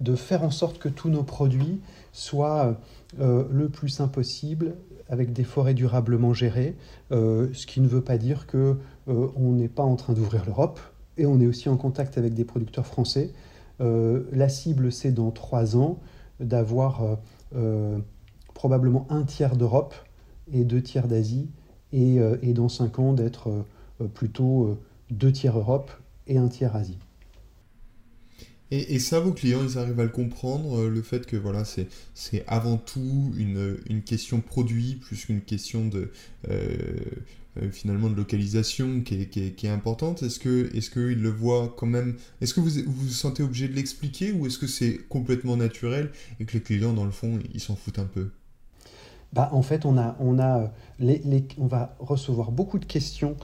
de 0.00 0.14
faire 0.14 0.42
en 0.42 0.50
sorte 0.50 0.78
que 0.78 0.88
tous 0.88 1.08
nos 1.08 1.22
produits 1.22 1.80
soient 2.12 2.78
le 3.18 3.68
plus 3.68 3.90
simple 3.90 4.14
possible, 4.14 4.74
avec 5.12 5.34
des 5.34 5.44
forêts 5.44 5.74
durablement 5.74 6.32
gérées, 6.32 6.74
euh, 7.10 7.48
ce 7.52 7.66
qui 7.66 7.82
ne 7.82 7.86
veut 7.86 8.00
pas 8.00 8.16
dire 8.16 8.46
que 8.46 8.78
euh, 9.08 9.28
on 9.36 9.52
n'est 9.52 9.68
pas 9.68 9.82
en 9.82 9.94
train 9.94 10.14
d'ouvrir 10.14 10.46
l'Europe, 10.46 10.80
et 11.18 11.26
on 11.26 11.38
est 11.38 11.46
aussi 11.46 11.68
en 11.68 11.76
contact 11.76 12.16
avec 12.16 12.32
des 12.32 12.46
producteurs 12.46 12.86
français. 12.86 13.30
Euh, 13.82 14.22
la 14.32 14.48
cible, 14.48 14.90
c'est 14.90 15.12
dans 15.12 15.30
trois 15.30 15.76
ans 15.76 15.98
d'avoir 16.40 17.18
probablement 18.54 19.06
un 19.10 19.22
tiers 19.22 19.54
d'Europe 19.54 19.94
et 20.50 20.64
deux 20.64 20.82
tiers 20.82 21.06
d'Asie, 21.06 21.50
et, 21.92 22.16
et, 22.40 22.54
dans 22.54 22.70
cinq 22.70 22.98
ans 22.98 23.12
d'être 23.12 23.50
plutôt 24.14 24.78
deux 25.10 25.30
tiers 25.30 25.58
Europe 25.58 25.90
et 26.26 26.38
un 26.38 26.48
tiers 26.48 26.74
Asie. 26.74 26.98
Et, 28.74 28.98
ça, 29.00 29.20
vos 29.20 29.32
clients, 29.32 29.62
ils 29.62 29.76
arrivent 29.76 30.00
à 30.00 30.04
le 30.04 30.08
comprendre, 30.08 30.78
euh, 30.78 30.88
le 30.88 31.02
fait 31.02 31.26
que 31.26 31.36
voilà, 31.36 31.62
c'est, 31.66 31.88
avant 32.46 32.78
tout 32.78 33.34
une, 33.36 33.76
une 33.86 34.00
question 34.00 34.40
produit 34.40 34.94
plus 34.94 35.26
qu'une 35.26 35.42
question 35.42 35.86
de 35.86 36.10
euh, 36.48 36.78
euh, 37.60 37.70
finalement 37.70 38.08
de 38.08 38.14
localisation 38.14 39.02
qui 39.02 39.20
est, 39.20 39.26
qui 39.26 39.44
est, 39.44 39.50
qui 39.50 39.66
est 39.66 39.70
importante. 39.70 40.22
Est-ce 40.22 40.38
que 40.38 40.74
est-ce 40.74 40.88
qu'ils 40.88 41.20
le 41.20 41.28
voient 41.28 41.74
quand 41.76 41.86
même 41.86 42.16
Est-ce 42.40 42.54
que 42.54 42.60
vous, 42.60 42.70
vous 42.86 43.08
sentez 43.10 43.42
obligé 43.42 43.68
de 43.68 43.74
l'expliquer 43.74 44.32
ou 44.32 44.46
est-ce 44.46 44.58
que 44.58 44.66
c'est 44.66 45.06
complètement 45.06 45.58
naturel 45.58 46.10
et 46.40 46.46
que 46.46 46.54
les 46.54 46.62
clients, 46.62 46.94
dans 46.94 47.04
le 47.04 47.10
fond, 47.10 47.40
ils 47.52 47.60
s'en 47.60 47.76
foutent 47.76 47.98
un 47.98 48.06
peu? 48.06 48.30
Bah, 49.34 49.50
en 49.52 49.60
fait, 49.60 49.84
on, 49.84 49.98
a, 49.98 50.16
on, 50.18 50.38
a 50.38 50.72
les, 50.98 51.20
les, 51.26 51.46
on 51.58 51.66
va 51.66 51.94
recevoir 51.98 52.52
beaucoup 52.52 52.78
de 52.78 52.86
questions 52.86 53.36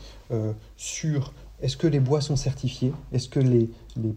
sur 0.76 1.34
est-ce 1.60 1.76
que 1.76 1.86
les 1.86 2.00
bois 2.00 2.20
sont 2.20 2.36
certifiés? 2.36 2.92
Est-ce 3.12 3.28
que 3.28 3.40
les, 3.40 3.68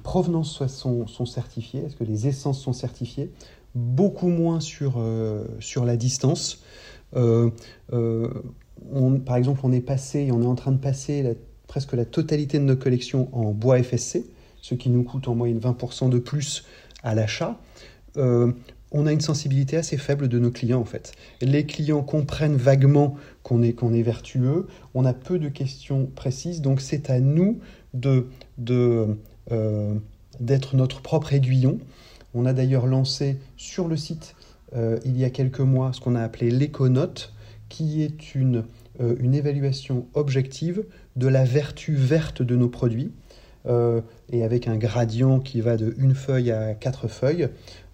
provenances 0.03 0.65
sont, 0.67 1.25
certifiées? 1.25 1.81
Est-ce 1.86 1.95
que 1.95 2.03
les 2.03 2.27
essences 2.27 2.62
sont 2.62 2.74
certifiées? 2.74 3.31
Beaucoup 3.74 4.27
moins 4.27 4.60
sur, 4.60 4.95
euh, 4.98 5.45
sur 5.60 5.86
la 5.86 5.98
distance. 5.98 6.63
Euh, 7.15 7.50
euh, 7.93 8.29
par 9.25 9.38
exemple, 9.38 9.62
on 9.63 9.71
est 9.71 9.81
passé, 9.81 10.29
on 10.31 10.41
est 10.43 10.48
en 10.48 10.55
train 10.55 10.71
de 10.71 10.77
passer 10.77 11.38
presque 11.67 11.93
la 11.93 12.05
totalité 12.05 12.60
de 12.60 12.63
nos 12.63 12.75
collections 12.75 13.29
en 13.31 13.51
bois 13.51 13.81
FSC, 13.81 14.25
ce 14.62 14.75
qui 14.75 14.89
nous 14.89 15.03
coûte 15.03 15.27
en 15.27 15.36
moyenne 15.36 15.60
20% 15.60 16.10
de 16.10 16.19
plus 16.19 16.65
à 17.03 17.15
l'achat 17.15 17.60
on 18.91 19.07
a 19.07 19.12
une 19.12 19.21
sensibilité 19.21 19.77
assez 19.77 19.98
faible 19.98 20.27
de 20.27 20.38
nos 20.38 20.51
clients 20.51 20.81
en 20.81 20.86
fait. 20.86 21.13
Les 21.41 21.65
clients 21.65 22.03
comprennent 22.03 22.57
vaguement 22.57 23.15
qu'on 23.43 23.63
est, 23.63 24.01
vertueux, 24.01 24.67
on 24.93 25.05
a 25.05 25.13
peu 25.13 25.39
de 25.39 25.50
questions 25.50 26.07
précises, 26.13 26.62
donc 26.62 26.81
c'est 26.81 27.10
à 27.10 27.19
nous 27.19 27.60
de, 27.93 28.27
euh, 29.51 29.95
d'être 30.39 30.75
notre 30.75 31.01
propre 31.01 31.33
aiguillon. 31.33 31.79
On 32.33 32.45
a 32.45 32.53
d'ailleurs 32.53 32.88
lancé 32.88 33.38
sur 33.57 33.88
le 33.88 33.98
site 33.98 34.36
euh, 34.74 35.00
il 35.03 35.17
y 35.17 35.25
a 35.25 35.29
quelques 35.29 35.60
mois 35.60 35.91
ce 35.91 36.00
qu'on 36.00 36.15
a 36.15 36.21
appelé 36.21 36.50
l'éconote, 36.50 37.33
qui 37.67 38.03
est 38.03 38.36
euh, 38.36 39.15
une 39.19 39.33
évaluation 39.33 40.05
objective 40.13 40.83
de 41.15 41.27
la 41.27 41.43
vertu 41.43 41.93
verte 41.93 42.41
de 42.41 42.55
nos 42.55 42.69
produits. 42.69 43.12
et 44.33 44.43
avec 44.43 44.67
un 44.67 44.75
gradient 44.75 45.39
qui 45.39 45.62
va 45.62 45.77
de 45.77 45.93
une 46.00 46.15
feuille 46.15 46.51
à 46.51 46.74
quatre 46.74 47.07
feuilles, 47.07 47.48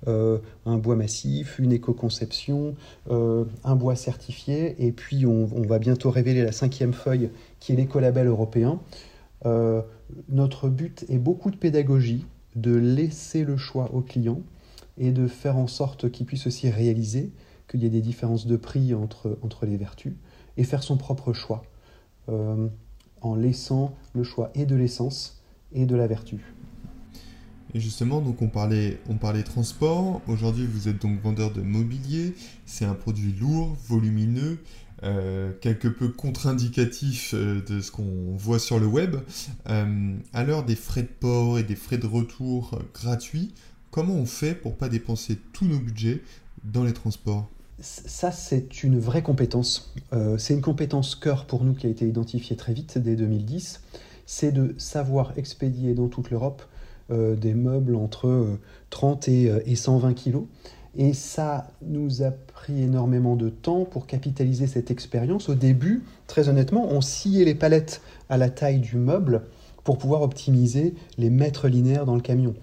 euh, 0.08 0.38
un 0.66 0.78
bois 0.78 0.96
massif, 0.96 1.58
une 1.60 1.72
éco-conception, 1.72 2.76
euh, 3.10 3.46
un 3.64 3.76
bois 3.76 3.96
certifié, 3.96 4.76
et 4.86 4.92
puis 4.92 5.26
on, 5.26 5.46
va 5.46 5.80
bientôt 5.80 6.12
révéler 6.12 6.44
la 6.44 6.52
cinquième 6.52 6.94
feuille 6.94 7.32
qui 7.60 7.74
est 7.74 7.76
l'écolabel 7.76 8.28
européen. 8.28 8.80
Euh, 9.46 9.82
notre 10.30 10.70
but 10.70 11.04
est 11.10 11.18
beaucoup 11.18 11.50
de 11.50 11.58
pédagogie, 11.58 12.26
de 12.56 12.76
laisser 12.76 13.44
le 13.44 13.58
choix 13.58 13.94
aux 13.94 14.02
clients 14.02 14.42
et 14.98 15.12
de 15.12 15.28
faire 15.28 15.58
en 15.58 15.68
sorte 15.68 16.12
qu'ils 16.12 16.26
puissent 16.26 16.48
aussi 16.48 16.70
réaliser 16.70 17.32
qu'il 17.68 17.84
y 17.84 17.86
ait 17.86 17.90
des 17.90 18.02
différences 18.02 18.48
de 18.48 18.56
prix 18.56 18.94
entre, 18.94 19.38
entre 19.42 19.66
les 19.66 19.78
vertus 19.78 20.14
et 20.58 20.64
faire 20.64 20.84
son 20.84 20.98
propre 20.98 21.34
choix 21.34 21.64
en 23.22 23.36
laissant 23.36 23.96
le 24.14 24.24
choix 24.24 24.52
et 24.54 24.66
de 24.66 24.76
l'essence 24.76 25.42
et 25.72 25.86
de 25.86 25.96
la 25.96 26.08
vertu. 26.08 26.57
Justement, 27.80 28.22
donc 28.22 28.42
on 28.42 28.48
parlait, 28.48 29.00
on 29.08 29.16
parlait 29.16 29.44
transport. 29.44 30.22
Aujourd'hui, 30.28 30.66
vous 30.66 30.88
êtes 30.88 31.02
donc 31.02 31.22
vendeur 31.22 31.52
de 31.52 31.62
mobilier. 31.62 32.34
C'est 32.66 32.86
un 32.86 32.94
produit 32.94 33.34
lourd, 33.34 33.78
volumineux, 33.88 34.60
euh, 35.04 35.52
quelque 35.62 35.88
peu 35.88 36.10
contre-indicatif 36.10 37.34
euh, 37.34 37.62
de 37.68 37.82
ce 37.82 37.92
qu'on 37.92 38.36
voit 38.36 38.58
sur 38.60 38.80
le 38.80 38.88
web. 38.88 39.18
Euh, 39.70 40.16
à 40.34 40.44
l'heure 40.44 40.64
des 40.64 40.76
frais 40.76 41.04
de 41.04 41.08
port 41.08 41.60
et 41.60 41.64
des 41.64 41.76
frais 41.76 42.00
de 42.00 42.08
retour 42.08 42.80
gratuits, 42.94 43.54
comment 43.92 44.16
on 44.16 44.26
fait 44.26 44.56
pour 44.56 44.76
pas 44.76 44.90
dépenser 44.90 45.38
tous 45.54 45.66
nos 45.66 45.80
budgets 45.80 46.24
dans 46.64 46.84
les 46.84 46.94
transports? 46.94 47.48
Ça, 47.80 48.32
c'est 48.32 48.84
une 48.84 48.98
vraie 48.98 49.22
compétence. 49.22 49.94
c'est 50.40 50.56
une 50.56 50.62
compétence 50.62 51.14
cœur 51.14 51.46
pour 51.46 51.64
nous 51.64 51.76
qui 51.76 51.86
a 51.86 51.92
été 51.92 52.08
identifiée 52.08 52.56
très 52.56 52.74
vite 52.74 52.98
dès 52.98 53.16
2010. 53.16 53.82
C'est 54.26 54.52
de 54.52 54.74
savoir 54.80 55.34
expédier 55.38 55.94
dans 55.94 56.08
toute 56.08 56.32
l'Europe 56.32 56.64
euh, 56.64 56.77
des 57.10 57.54
meubles 57.54 57.96
entre 57.96 58.58
30 58.90 59.30
euh, 59.30 59.60
et, 59.66 59.76
120 59.76 60.10
euh, 60.10 60.14
kilos. 60.14 60.44
Et 60.96 61.14
ça 61.14 61.68
nous 61.82 62.24
a 62.24 62.32
pris 62.32 62.82
énormément 62.82 63.36
de 63.36 63.50
temps 63.50 63.86
pour 63.86 64.08
capitaliser 64.08 64.66
cette 64.66 64.90
expérience. 64.90 65.48
Au 65.50 65.54
début, 65.54 66.04
très 66.26 66.50
honnêtement, 66.50 66.88
on 66.90 67.02
sciait 67.02 67.46
les 67.46 67.54
palettes 67.54 68.02
à 68.30 68.38
la 68.38 68.50
taille 68.50 68.80
du 68.80 68.98
meuble 68.98 69.44
pour 69.84 70.00
pouvoir 70.00 70.24
optimiser 70.24 70.96
les 71.18 71.30
mètres 71.30 71.68
linéaires 71.68 72.06
dans 72.06 72.16
le 72.16 72.22
camion. 72.22 72.56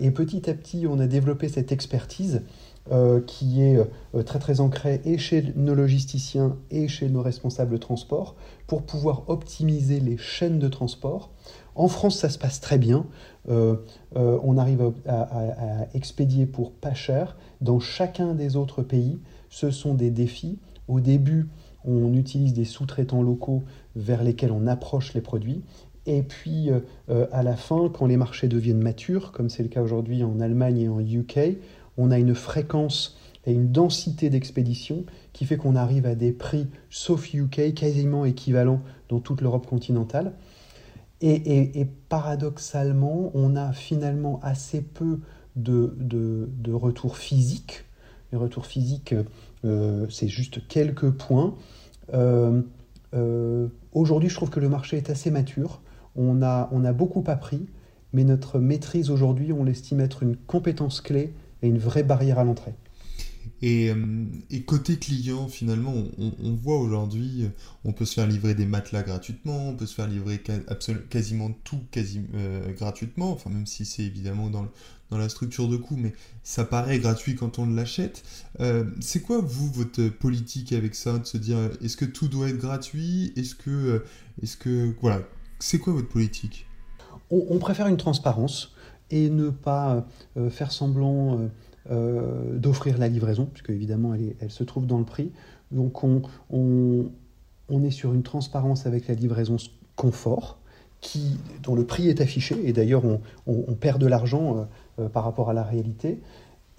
et 0.00 0.10
petit 0.12 0.48
à 0.48 0.54
petit, 0.54 0.86
on 0.88 1.00
a 1.00 1.06
développé 1.06 1.48
cette 1.48 1.72
expertise 1.72 2.42
qui 3.26 3.62
est 3.62 3.78
très 4.24 4.38
très 4.38 4.60
ancrée 4.60 5.02
et 5.04 5.18
chez 5.18 5.52
nos 5.56 5.74
logisticiens 5.74 6.56
et 6.70 6.88
chez 6.88 7.08
nos 7.10 7.20
responsables 7.20 7.72
de 7.72 7.76
transport 7.76 8.36
pour 8.68 8.84
pouvoir 8.84 9.24
optimiser 9.28 9.98
les 10.00 10.16
chaînes 10.16 10.60
de 10.60 10.68
transport. 10.68 11.30
En 11.76 11.88
France, 11.88 12.18
ça 12.18 12.30
se 12.30 12.38
passe 12.38 12.60
très 12.60 12.78
bien. 12.78 13.06
Euh, 13.48 13.76
euh, 14.16 14.38
on 14.42 14.56
arrive 14.56 14.92
à, 15.06 15.86
expédier 15.94 16.46
pour 16.46 16.72
pas 16.72 16.94
cher. 16.94 17.36
Dans 17.60 17.80
chacun 17.80 18.34
des 18.34 18.56
autres 18.56 18.82
pays, 18.82 19.20
ce 19.50 19.70
sont 19.70 19.94
des 19.94 20.10
défis. 20.10 20.58
Au 20.88 21.00
début, 21.00 21.48
on 21.84 22.14
utilise 22.14 22.54
des 22.54 22.64
sous-traitants 22.64 23.22
locaux 23.22 23.62
vers 23.94 24.24
lesquels 24.24 24.52
on 24.52 24.66
approche 24.66 25.12
les 25.12 25.20
produits. 25.20 25.62
Et 26.06 26.22
puis, 26.22 26.70
euh, 26.70 27.26
à 27.30 27.42
la 27.42 27.56
fin, 27.56 27.90
quand 27.90 28.06
les 28.06 28.16
marchés 28.16 28.48
deviennent 28.48 28.82
matures, 28.82 29.30
comme 29.32 29.50
c'est 29.50 29.62
le 29.62 29.68
cas 29.68 29.82
aujourd'hui 29.82 30.24
en 30.24 30.40
Allemagne 30.40 30.78
et 30.78 30.88
en 30.88 31.00
UK, 31.00 31.58
on 31.98 32.10
a 32.10 32.18
une 32.18 32.34
fréquence 32.34 33.18
et 33.44 33.52
une 33.52 33.70
densité 33.70 34.30
d'expédition 34.30 35.04
qui 35.32 35.44
fait 35.44 35.56
qu'on 35.56 35.76
arrive 35.76 36.06
à 36.06 36.14
des 36.14 36.32
prix, 36.32 36.68
sauf 36.90 37.34
UK, 37.34 37.74
quasiment 37.74 38.24
équivalents 38.24 38.80
dans 39.08 39.20
toute 39.20 39.40
l'Europe 39.40 39.66
continentale. 39.66 40.32
Et, 41.22 41.86
paradoxalement, 42.08 43.30
on 43.34 43.56
a 43.56 43.72
finalement 43.72 44.38
assez 44.42 44.82
peu 44.82 45.20
de, 45.56 45.94
de, 45.98 46.72
retours 46.72 47.16
physiques. 47.16 47.84
Les 48.32 48.38
retours 48.38 48.66
physiques, 48.66 49.14
euh, 49.64 50.06
c'est 50.10 50.28
juste 50.28 50.66
quelques 50.68 51.10
points. 51.10 51.54
Euh, 52.12 52.60
euh, 53.14 53.68
aujourd'hui, 53.92 54.28
je 54.28 54.34
trouve 54.34 54.50
que 54.50 54.60
le 54.60 54.68
marché 54.68 54.98
est 54.98 55.08
assez 55.08 55.30
mature. 55.30 55.80
On 56.16 56.42
a, 56.42 56.68
on 56.72 56.84
a 56.84 56.92
beaucoup 56.92 57.24
appris, 57.26 57.66
mais 58.12 58.24
notre 58.24 58.58
maîtrise 58.58 59.10
aujourd'hui, 59.10 59.52
on 59.52 59.64
l'estime 59.64 60.00
être 60.00 60.22
une 60.22 60.36
compétence 60.36 61.00
clé 61.00 61.32
et 61.62 61.68
une 61.68 61.78
vraie 61.78 62.02
barrière 62.02 62.38
à 62.38 62.44
l'entrée. 62.44 62.74
Et, 63.62 63.92
côté 64.66 64.98
client, 64.98 65.48
finalement, 65.48 65.94
on, 66.18 66.54
voit 66.54 66.78
aujourd'hui, 66.78 67.48
on 67.84 67.92
peut 67.92 68.04
se 68.04 68.14
faire 68.14 68.26
livrer 68.26 68.54
des 68.54 68.66
matelas 68.66 69.02
gratuitement, 69.02 69.70
on 69.70 69.74
peut 69.74 69.86
se 69.86 69.94
faire 69.94 70.08
livrer 70.08 70.42
quasiment 71.08 71.50
tout 71.64 71.80
quasi, 71.90 72.20
gratuitement, 72.76 73.32
enfin 73.32 73.50
même 73.50 73.66
si 73.66 73.84
c'est 73.84 74.02
évidemment 74.02 74.50
dans, 74.50 74.68
la 75.10 75.28
structure 75.28 75.68
de 75.68 75.76
coût, 75.76 75.96
mais 75.96 76.12
ça 76.42 76.64
paraît 76.64 76.98
gratuit 76.98 77.34
quand 77.34 77.58
on 77.58 77.66
l'achète. 77.66 78.24
c'est 79.00 79.22
quoi, 79.22 79.40
vous, 79.40 79.70
votre 79.72 80.08
politique 80.08 80.72
avec 80.72 80.94
ça, 80.94 81.18
de 81.18 81.24
se 81.24 81.38
dire, 81.38 81.58
est-ce 81.82 81.96
que 81.96 82.04
tout 82.04 82.28
doit 82.28 82.48
être 82.48 82.58
gratuit? 82.58 83.32
Est-ce 83.36 83.54
que, 83.54 84.04
est-ce 84.42 84.56
que, 84.56 84.94
voilà, 85.00 85.22
c'est 85.58 85.78
quoi 85.78 85.92
votre 85.92 86.08
politique? 86.08 86.66
On, 87.30 87.58
préfère 87.58 87.88
une 87.88 87.96
transparence 87.96 88.72
et 89.10 89.30
ne 89.30 89.50
pas 89.50 90.04
euh, 90.36 90.50
faire 90.50 90.72
semblant 90.72 91.38
euh, 91.38 91.48
euh, 91.90 92.58
d'offrir 92.58 92.98
la 92.98 93.08
livraison, 93.08 93.46
puisque 93.52 93.70
évidemment 93.70 94.14
elle, 94.14 94.50
se 94.50 94.64
trouve 94.64 94.86
dans 94.86 94.98
le 94.98 95.04
prix. 95.04 95.32
Donc 95.70 96.02
on, 96.04 97.10
est 97.84 97.90
sur 97.90 98.14
une 98.14 98.22
transparence 98.22 98.86
avec 98.86 99.08
la 99.08 99.14
livraison 99.14 99.56
confort, 99.96 100.58
qui, 101.00 101.38
dont 101.62 101.74
le 101.74 101.84
prix 101.84 102.08
est 102.08 102.20
affiché, 102.20 102.56
et 102.64 102.72
d'ailleurs 102.72 103.02
on, 103.46 103.74
perd 103.74 104.00
de 104.00 104.06
l'argent 104.06 104.66
par 105.12 105.24
rapport 105.24 105.50
à 105.50 105.52
la 105.52 105.62
réalité. 105.62 106.20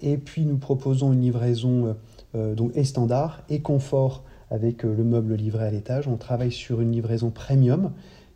Et 0.00 0.16
puis 0.16 0.44
nous 0.44 0.58
proposons 0.58 1.12
une 1.12 1.20
livraison 1.20 1.96
donc, 2.34 2.72
standard 2.84 3.42
et 3.48 3.60
confort 3.60 4.24
avec 4.50 4.82
le 4.82 5.04
meuble 5.04 5.34
livré 5.34 5.66
à 5.66 5.70
l'étage. 5.70 6.08
On 6.08 6.16
travaille 6.16 6.52
sur 6.52 6.80
une 6.80 6.92
livraison 6.92 7.30
premium 7.30 7.92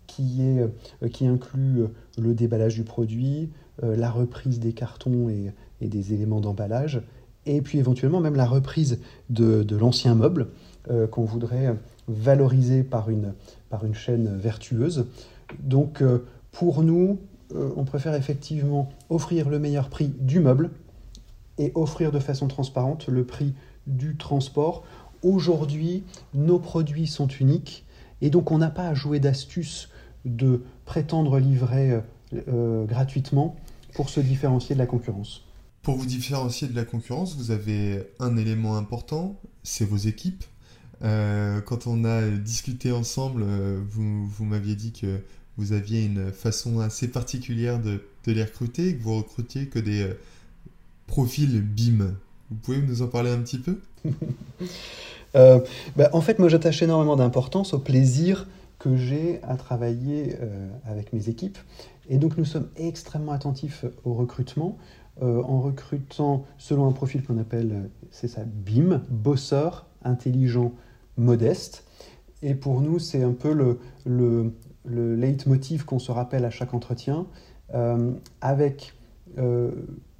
qui, 0.06 0.42
est, 0.42 0.60
euh, 0.60 1.08
qui 1.08 1.26
inclut 1.26 1.82
euh, 1.82 1.86
le 2.18 2.34
déballage 2.34 2.74
du 2.74 2.84
produit, 2.84 3.44
euh, 3.44 3.46
la 3.80 4.10
reprise 4.10 4.60
des 4.60 4.72
cartons 4.72 5.28
et, 5.28 5.52
des 5.80 6.12
éléments 6.12 6.40
d'emballage, 6.40 7.02
et 7.46 7.60
puis 7.62 7.78
éventuellement 7.78 8.20
même 8.20 8.36
la 8.36 8.46
reprise 8.46 9.00
de, 9.30 9.76
l'ancien 9.76 10.14
meuble 10.14 10.48
qu'on 11.10 11.24
voudrait 11.24 11.74
valoriser 12.06 12.82
par 12.82 13.08
une, 13.08 13.32
chaîne 13.94 14.36
vertueuse. 14.36 15.06
Donc 15.60 16.02
pour 16.52 16.82
nous, 16.82 17.18
on 17.54 17.84
préfère 17.84 18.14
effectivement 18.14 18.90
offrir 19.10 19.48
le 19.48 19.58
meilleur 19.58 19.88
prix 19.88 20.08
du 20.08 20.38
meuble 20.38 20.70
et 21.58 21.72
offrir 21.74 22.12
de 22.12 22.18
façon 22.18 22.48
transparente 22.48 23.08
le 23.08 23.24
prix 23.24 23.54
du 23.86 24.16
transport. 24.16 24.84
Aujourd'hui, 25.22 26.04
nos 26.34 26.58
produits 26.58 27.06
sont 27.06 27.28
uniques 27.28 27.84
et 28.20 28.30
donc 28.30 28.50
on 28.50 28.58
n'a 28.58 28.70
pas 28.70 28.88
à 28.88 28.94
jouer 28.94 29.20
d'astuces 29.20 29.88
de 30.24 30.62
prétendre 30.84 31.38
livrer 31.38 32.00
euh, 32.48 32.84
gratuitement 32.84 33.56
pour 33.94 34.08
se 34.08 34.20
différencier 34.20 34.74
de 34.74 34.78
la 34.80 34.86
concurrence. 34.86 35.44
Pour 35.82 35.96
vous 35.96 36.06
différencier 36.06 36.68
de 36.68 36.76
la 36.76 36.84
concurrence, 36.84 37.36
vous 37.36 37.50
avez 37.50 38.04
un 38.20 38.36
élément 38.36 38.76
important, 38.76 39.36
c'est 39.62 39.84
vos 39.84 39.96
équipes. 39.96 40.44
Euh, 41.02 41.60
quand 41.60 41.86
on 41.86 42.04
a 42.04 42.28
discuté 42.28 42.92
ensemble, 42.92 43.42
euh, 43.44 43.80
vous, 43.90 44.26
vous 44.26 44.44
m'aviez 44.44 44.76
dit 44.76 44.92
que 44.92 45.20
vous 45.58 45.72
aviez 45.72 46.04
une 46.04 46.32
façon 46.32 46.80
assez 46.80 47.08
particulière 47.08 47.80
de, 47.80 48.02
de 48.26 48.32
les 48.32 48.44
recruter 48.44 48.88
et 48.88 48.96
que 48.96 49.02
vous 49.02 49.16
recrutiez 49.18 49.66
que 49.66 49.78
des 49.78 50.08
profils 51.06 51.60
BIM. 51.60 52.14
Vous 52.50 52.56
pouvez 52.56 52.78
nous 52.80 53.02
en 53.02 53.08
parler 53.08 53.30
un 53.30 53.38
petit 53.38 53.58
peu? 53.58 53.78
Bah, 55.34 56.10
En 56.12 56.20
fait, 56.20 56.38
moi 56.38 56.50
j'attache 56.50 56.82
énormément 56.82 57.16
d'importance 57.16 57.72
au 57.72 57.78
plaisir 57.78 58.46
que 58.82 58.96
j'ai 58.96 59.40
à 59.44 59.56
travailler 59.56 60.36
euh, 60.40 60.68
avec 60.84 61.12
mes 61.12 61.28
équipes. 61.28 61.58
Et 62.08 62.18
donc 62.18 62.36
nous 62.36 62.44
sommes 62.44 62.68
extrêmement 62.76 63.32
attentifs 63.32 63.84
au 64.04 64.14
recrutement, 64.14 64.78
euh, 65.22 65.42
en 65.42 65.60
recrutant 65.60 66.44
selon 66.58 66.86
un 66.86 66.92
profil 66.92 67.22
qu'on 67.24 67.38
appelle, 67.38 67.72
euh, 67.72 67.86
c'est 68.10 68.28
ça, 68.28 68.42
BIM, 68.44 69.02
bosseur, 69.10 69.86
intelligent, 70.04 70.72
modeste. 71.16 71.84
Et 72.42 72.54
pour 72.54 72.80
nous, 72.80 72.98
c'est 72.98 73.22
un 73.22 73.32
peu 73.32 73.52
le, 73.52 73.78
le, 74.04 74.52
le 74.84 75.14
leitmotiv 75.14 75.84
qu'on 75.84 75.98
se 75.98 76.10
rappelle 76.10 76.44
à 76.44 76.50
chaque 76.50 76.74
entretien, 76.74 77.26
avec 78.42 78.94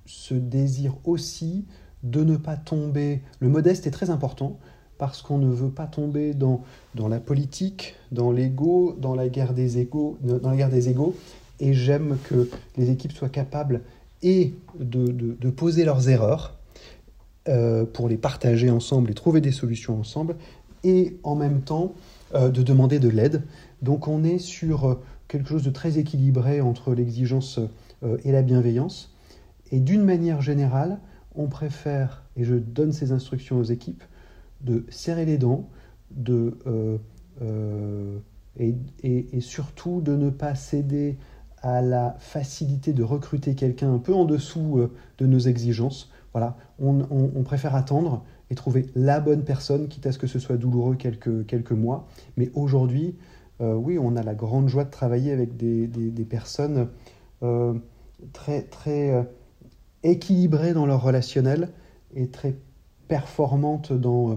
ce 0.07 0.35
désir 0.35 0.95
aussi 1.05 1.67
de 2.03 2.25
ne 2.25 2.37
pas 2.37 2.57
tomber. 2.57 3.23
Le 3.41 3.49
modeste 3.49 3.87
est 3.87 3.91
très 3.91 4.11
important 4.11 4.59
parce 4.99 5.23
qu'on 5.23 5.39
ne 5.39 5.51
veut 5.51 5.71
pas 5.71 5.87
tomber 5.87 6.35
dans, 6.35 6.63
dans 6.95 7.09
la 7.09 7.19
politique, 7.19 7.95
dans 8.13 8.31
l'ego, 8.31 8.97
dans 8.99 9.15
la 9.15 9.29
guerre 9.29 9.53
des 9.55 9.79
égaux, 9.79 10.19
dans 10.23 10.51
la 10.51 10.57
guerre 10.57 10.71
des 10.71 10.89
égaux. 10.89 11.15
Et 11.63 11.75
j'aime 11.75 12.19
que 12.25 12.51
les 12.77 12.91
équipes 12.91 13.13
soient 13.13 13.29
capables 13.29 13.83
et 14.21 14.53
de, 14.81 15.51
poser 15.51 15.85
leurs 15.85 16.09
erreurs 16.09 16.59
euh, 17.49 17.85
pour 17.85 18.09
les 18.09 18.17
partager 18.17 18.69
ensemble 18.69 19.13
et 19.13 19.15
trouver 19.15 19.41
des 19.41 19.53
solutions 19.53 19.99
ensemble, 19.99 20.35
et 20.83 21.17
en 21.23 21.37
même 21.37 21.63
temps 21.63 21.95
euh, 22.35 22.51
de 22.51 22.65
demander 22.65 22.99
de 22.99 23.09
l'aide. 23.09 23.45
Donc 23.81 24.09
on 24.09 24.25
est 24.25 24.39
sur 24.39 24.89
euh, 24.89 25.01
quelque 25.29 25.49
chose 25.49 25.63
de 25.63 25.71
très 25.71 25.99
équilibré 25.99 26.61
entre 26.61 26.95
l'exigence 26.95 27.61
et 28.25 28.33
la 28.33 28.43
bienveillance. 28.43 29.15
Et 29.71 29.79
d'une 29.79 30.03
manière 30.03 30.43
générale, 30.43 30.99
on 31.37 31.47
préfère, 31.47 32.25
et 32.37 32.43
je 32.43 32.57
donne 32.57 32.93
ces 32.93 33.13
instructions 33.13 33.59
aux 33.59 33.63
équipes, 33.63 34.03
de 34.63 34.85
serrer 34.91 35.25
les 35.25 35.39
dents, 35.39 35.71
de, 36.11 36.59
et, 38.59 39.41
surtout 39.41 40.01
de 40.01 40.17
ne 40.17 40.29
pas 40.29 40.57
céder 40.57 41.17
à 41.63 41.81
la 41.81 42.17
facilité 42.19 42.93
de 42.93 43.03
recruter 43.03 43.55
quelqu'un 43.55 43.95
un 43.95 43.99
peu 43.99 44.15
en 44.15 44.25
dessous 44.25 44.79
euh, 44.79 44.93
de 45.19 45.27
nos 45.27 45.39
exigences. 45.39 46.11
Voilà, 46.33 46.57
on, 46.79 47.43
préfère 47.45 47.75
attendre 47.75 48.25
et 48.51 48.55
trouver 48.55 48.87
la 48.95 49.21
bonne 49.21 49.45
personne, 49.45 49.89
quitte 49.89 50.07
à 50.07 50.13
ce 50.13 50.19
que 50.19 50.27
ce 50.27 50.39
soit 50.39 50.57
douloureux 50.57 50.95
quelques, 50.97 51.45
quelques 51.47 51.73
mois. 51.73 52.09
Mais 52.39 52.51
aujourd'hui, 52.55 53.17
oui, 53.61 53.99
on 53.99 54.17
a 54.17 54.23
la 54.23 54.35
grande 54.35 54.67
joie 54.69 54.85
de 54.85 54.91
travailler 54.91 55.31
avec 55.31 55.59
des, 55.59 55.87
des, 55.87 56.25
personnes 56.25 56.89
très, 58.33 58.63
très 58.63 59.27
équilibrées 60.03 60.73
dans 60.73 60.87
leur 60.87 61.03
relationnel 61.03 61.69
et 62.15 62.29
très 62.29 62.57
performantes 63.09 63.93
dans, 63.93 64.31
euh, 64.31 64.37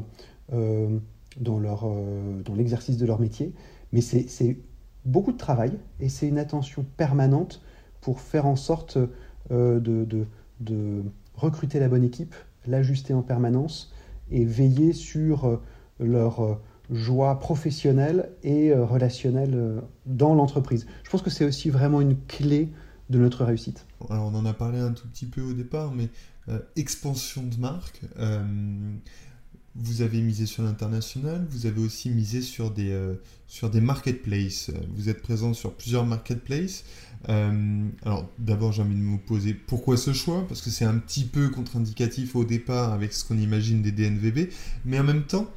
euh, 0.53 0.99
dans 1.39 2.55
l'exercice 2.55 2.97
de 2.97 3.05
leur 3.05 3.19
métier. 3.19 3.53
Mais 3.93 4.01
c'est 4.01 4.57
beaucoup 5.05 5.31
de 5.31 5.37
travail 5.37 5.73
et 5.99 6.09
c'est 6.09 6.27
une 6.27 6.37
attention 6.37 6.85
permanente 6.97 7.61
pour 8.01 8.19
faire 8.19 8.45
en 8.45 8.55
sorte 8.55 8.97
euh, 9.51 9.79
de, 9.79 11.03
recruter 11.35 11.79
la 11.79 11.89
bonne 11.89 12.03
équipe, 12.03 12.33
l'ajuster 12.65 13.13
en 13.13 13.21
permanence 13.21 13.93
et 14.31 14.45
veiller 14.45 14.93
sur 14.93 15.59
leur 15.99 16.59
joie 16.89 17.39
professionnelle 17.39 18.29
et 18.41 18.73
relationnelle 18.73 19.81
dans 20.05 20.33
l'entreprise. 20.33 20.87
Je 21.03 21.09
pense 21.09 21.21
que 21.21 21.29
c'est 21.29 21.43
aussi 21.43 21.69
vraiment 21.69 21.99
une 21.99 22.15
clé 22.27 22.69
de 23.09 23.19
notre 23.19 23.43
réussite. 23.43 23.85
Alors 24.09 24.31
on 24.33 24.35
en 24.35 24.45
a 24.45 24.53
parlé 24.53 24.79
un 24.79 24.93
tout 24.93 25.07
petit 25.09 25.25
peu 25.25 25.41
au 25.41 25.53
départ, 25.53 25.91
mais 25.91 26.09
euh, 26.47 26.59
expansion 26.75 27.43
de 27.43 27.57
marque. 27.57 28.01
Euh, 28.19 28.43
vous 29.75 30.01
avez 30.01 30.21
misé 30.21 30.45
sur 30.45 30.63
l'international, 30.63 31.45
vous 31.49 31.65
avez 31.65 31.81
aussi 31.81 32.09
misé 32.09 32.41
sur 32.41 32.71
des, 32.71 32.91
euh, 32.91 33.15
sur 33.47 33.69
des 33.69 33.81
marketplaces. 33.81 34.71
Vous 34.95 35.09
êtes 35.09 35.21
présent 35.21 35.53
sur 35.53 35.73
plusieurs 35.73 36.05
marketplaces. 36.05 36.83
alors 37.27 38.29
d'abord 38.37 38.71
j'ai 38.71 38.83
envie 38.83 38.95
de 38.95 39.03
vous 39.03 39.17
poser 39.17 39.53
pourquoi 39.53 39.97
ce 39.97 40.13
choix, 40.13 40.45
parce 40.47 40.61
que 40.61 40.69
c'est 40.69 40.85
un 40.85 40.97
petit 40.97 41.25
peu 41.25 41.49
contre-indicatif 41.49 42.35
au 42.35 42.45
départ 42.45 42.93
avec 42.93 43.13
ce 43.13 43.25
qu'on 43.25 43.37
imagine 43.37 43.81
des 43.81 43.91
DNVB, 43.91 44.49
mais 44.85 44.99
en 44.99 45.03
même 45.03 45.23
temps, 45.23 45.51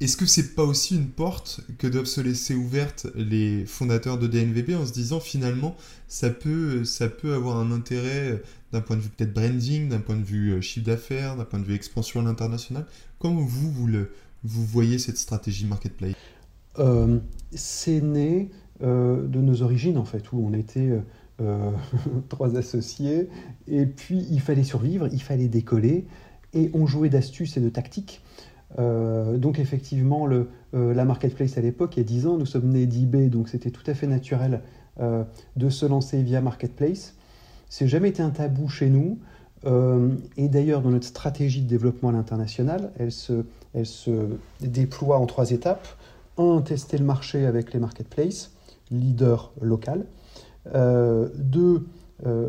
est-ce 0.00 0.16
que 0.16 0.26
c'est 0.26 0.54
pas 0.54 0.64
aussi 0.64 0.94
une 0.94 1.08
porte 1.08 1.62
que 1.78 1.86
doivent 1.86 2.04
se 2.04 2.20
laisser 2.20 2.54
ouverte 2.54 3.06
les 3.14 3.64
fondateurs 3.64 4.18
de 4.18 4.26
DNVB 4.26 4.74
en 4.74 4.84
se 4.84 4.92
disant 4.92 5.20
finalement 5.20 5.74
ça 6.06 6.28
peut, 6.28 6.84
ça 6.84 7.08
peut 7.08 7.32
avoir 7.32 7.56
un 7.56 7.72
intérêt 7.72 8.32
euh, 8.32 8.42
d'un 8.72 8.82
point 8.82 8.96
de 8.96 9.00
vue 9.00 9.08
peut-être 9.08 9.32
branding, 9.32 9.88
d'un 9.88 10.00
point 10.00 10.16
de 10.16 10.24
vue 10.24 10.52
euh, 10.52 10.60
chiffre 10.60 10.84
d'affaires, 10.84 11.36
d'un 11.36 11.46
point 11.46 11.58
de 11.58 11.64
vue 11.64 11.74
expansion 11.74 12.20
à 12.20 12.24
l'international? 12.24 12.84
Comment 13.18 13.40
vous, 13.40 13.70
vous, 13.70 13.86
le, 13.86 14.12
vous 14.44 14.66
voyez 14.66 14.98
cette 14.98 15.16
stratégie 15.16 15.64
marketplace? 15.64 16.14
Euh, 16.78 17.18
C'est 17.52 18.02
né 18.02 18.50
de 18.82 19.40
nos 19.40 19.62
origines 19.62 19.96
en 19.96 20.04
fait, 20.04 20.30
où 20.32 20.46
on 20.46 20.52
était 20.52 20.90
trois 22.28 22.58
associés 22.58 23.30
et 23.66 23.86
puis 23.86 24.26
il 24.30 24.38
fallait 24.38 24.64
survivre, 24.64 25.08
il 25.10 25.22
fallait 25.22 25.48
décoller 25.48 26.04
et 26.52 26.70
on 26.74 26.86
jouait 26.86 27.08
d'astuces 27.08 27.56
et 27.56 27.60
de 27.60 27.70
tactiques. 27.70 28.20
Euh, 28.78 29.38
donc 29.38 29.58
effectivement, 29.58 30.28
euh, 30.28 30.94
la 30.94 31.04
marketplace 31.04 31.56
à 31.58 31.60
l'époque, 31.60 31.96
il 31.96 32.00
y 32.00 32.02
a 32.02 32.06
10 32.06 32.26
ans, 32.26 32.36
nous 32.36 32.46
sommes 32.46 32.68
nés 32.68 32.86
d'eBay, 32.86 33.28
donc 33.28 33.48
c'était 33.48 33.70
tout 33.70 33.84
à 33.86 33.94
fait 33.94 34.06
naturel 34.06 34.60
euh, 35.00 35.24
de 35.56 35.68
se 35.68 35.86
lancer 35.86 36.22
via 36.22 36.40
marketplace. 36.40 37.14
C'est 37.68 37.88
jamais 37.88 38.08
été 38.08 38.22
un 38.22 38.30
tabou 38.30 38.68
chez 38.68 38.88
nous. 38.88 39.18
et 40.36 40.48
d'ailleurs, 40.48 40.80
dans 40.80 40.90
notre 40.90 41.06
stratégie 41.06 41.62
de 41.62 41.66
développement 41.66 42.10
à 42.10 42.12
l'international, 42.12 42.92
elle 42.96 43.10
se, 43.10 43.44
elle 43.74 43.86
se 43.86 44.28
déploie 44.60 45.18
en 45.18 45.26
trois 45.26 45.50
étapes. 45.50 45.88
Un, 46.38 46.60
tester 46.60 46.98
le 46.98 47.04
marché 47.04 47.44
avec 47.44 47.72
les 47.72 47.80
marketplaces, 47.80 48.52
leader 48.92 49.52
local. 49.60 50.06
deux, 50.72 51.88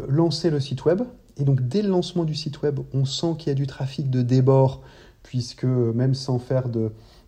lancer 0.07 0.51
le 0.51 0.59
site 0.59 0.85
web. 0.85 1.01
Et 1.37 1.43
donc, 1.43 1.67
dès 1.67 1.81
le 1.81 1.89
lancement 1.89 2.23
du 2.23 2.35
site 2.35 2.61
web, 2.61 2.79
on 2.93 3.05
sent 3.05 3.33
qu'il 3.39 3.47
y 3.47 3.51
a 3.51 3.55
du 3.55 3.65
trafic 3.65 4.11
de 4.11 4.21
débord 4.21 4.83
puisque 5.27 5.65
même 5.65 6.15
sans 6.15 6.39
faire 6.39 6.69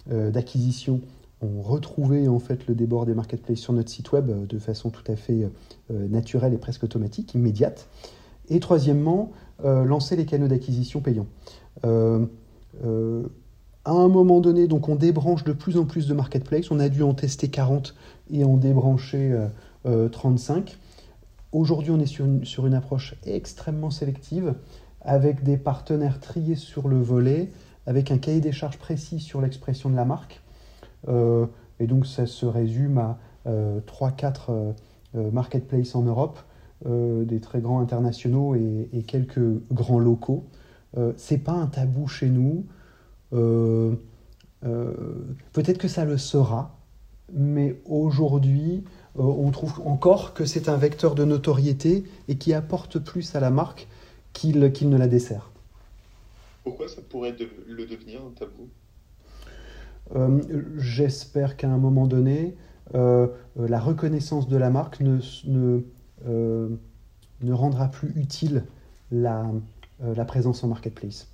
d'acquisition, 0.07 1.01
on 1.41 1.61
retrouvait 1.61 2.29
en 2.29 2.39
fait 2.39 2.65
le 2.67 2.75
débord 2.75 3.05
des 3.05 3.13
marketplaces 3.13 3.59
sur 3.59 3.73
notre 3.73 3.89
site 3.89 4.13
web 4.13 4.47
de 4.47 4.59
façon 4.59 4.89
tout 4.89 5.03
à 5.11 5.17
fait 5.17 5.49
naturelle 5.89 6.53
et 6.53 6.57
presque 6.57 6.85
automatique, 6.85 7.33
immédiate. 7.33 7.89
Et 8.47 8.61
troisièmement, 8.61 9.31
lancer 9.63 10.15
les 10.15 10.25
canaux 10.25 10.47
d'acquisition 10.47 11.01
payants. 11.01 11.27
à 11.83 11.87
un 13.91 14.07
moment 14.07 14.39
donné, 14.39 14.67
donc 14.67 14.87
on 14.87 14.95
débranche 14.95 15.43
de 15.43 15.51
plus 15.51 15.75
en 15.75 15.83
plus 15.83 16.07
de 16.07 16.13
marketplaces. 16.13 16.71
On 16.71 16.79
a 16.79 16.87
dû 16.87 17.03
en 17.03 17.13
tester 17.13 17.49
40 17.49 17.95
et 18.31 18.45
en 18.45 18.55
débrancher 18.55 19.37
35. 19.83 20.77
Aujourd'hui, 21.51 21.91
on 21.91 21.99
est 21.99 22.05
sur 22.05 22.25
une, 22.25 22.45
sur 22.45 22.67
une, 22.67 22.75
approche 22.75 23.15
extrêmement 23.25 23.89
sélective, 23.89 24.53
avec 25.01 25.43
des 25.43 25.57
partenaires 25.57 26.19
triés 26.19 26.55
sur 26.55 26.87
le 26.87 27.01
volet, 27.01 27.49
avec 27.89 28.11
un 28.11 28.19
cahier 28.19 28.39
des 28.39 28.51
charges 28.51 28.77
précis 28.77 29.19
sur 29.19 29.41
l'expression 29.41 29.89
de 29.89 29.95
la 29.95 30.05
marque. 30.05 30.43
Euh, 31.07 31.47
et 31.79 31.87
donc, 31.87 32.05
ça 32.05 32.27
se 32.27 32.45
résume 32.45 32.99
à 32.99 33.17
3-4 33.47 34.35
euh, 34.49 34.73
euh, 35.15 35.31
marketplaces 35.31 35.95
en 35.95 36.03
Europe, 36.03 36.39
des 36.85 37.41
très 37.41 37.59
grands 37.59 37.81
internationaux 37.81 38.55
et, 38.55 39.03
quelques 39.05 39.41
grands 39.69 39.99
locaux. 39.99 40.45
C'est 41.17 41.39
pas 41.39 41.51
un 41.51 41.67
tabou 41.67 42.07
chez 42.07 42.29
nous. 42.29 42.63
Peut-être 44.61 45.77
que 45.77 45.89
ça 45.89 46.05
le 46.05 46.17
sera, 46.17 46.79
mais 47.33 47.81
aujourd'hui, 47.85 48.85
on 49.15 49.51
trouve 49.51 49.81
encore 49.85 50.33
que 50.33 50.45
c'est 50.45 50.69
un 50.69 50.77
vecteur 50.77 51.15
de 51.15 51.25
notoriété 51.25 52.05
et 52.29 52.37
qui 52.37 52.53
apporte 52.53 52.97
plus 52.97 53.35
à 53.35 53.41
la 53.41 53.49
marque 53.49 53.89
qu'il 54.31 54.59
ne 54.59 54.97
la 54.97 55.09
dessert. 55.09 55.51
Pourquoi 56.69 56.87
ça 56.87 57.01
pourrait 57.01 57.35
le 57.67 57.85
devenir 57.87 58.21
un 58.21 58.29
tabou? 58.29 58.69
Euh, 60.15 60.39
J'espère 60.77 61.57
qu'à 61.57 61.67
un 61.67 61.79
moment 61.79 62.05
donné, 62.05 62.55
euh, 62.93 63.27
la 63.55 63.79
reconnaissance 63.79 64.47
de 64.47 64.55
la 64.55 64.69
marque 64.69 64.99
ne, 64.99 65.17
ne, 66.27 67.51
rendra 67.51 67.87
plus 67.87 68.13
utile 68.15 68.65
la, 69.11 69.51
la, 69.99 70.25
présence 70.25 70.63
en 70.63 70.67
marketplace. 70.67 71.27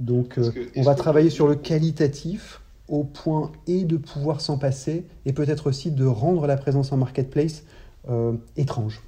Donc 0.00 0.40
on 0.74 0.82
va 0.82 0.96
travailler 0.96 1.30
sur 1.30 1.46
le 1.46 1.54
qualitatif 1.54 2.60
au 2.88 3.04
point 3.04 3.52
et 3.68 3.84
de 3.84 3.96
pouvoir 3.96 4.40
s'en 4.40 4.58
passer 4.58 5.06
et 5.26 5.32
peut-être 5.32 5.68
aussi 5.68 5.92
de 5.92 6.04
rendre 6.04 6.48
la 6.48 6.56
présence 6.56 6.90
en 6.90 6.96
marketplace 6.96 7.62
euh, 8.08 8.32
étrange. 8.56 9.00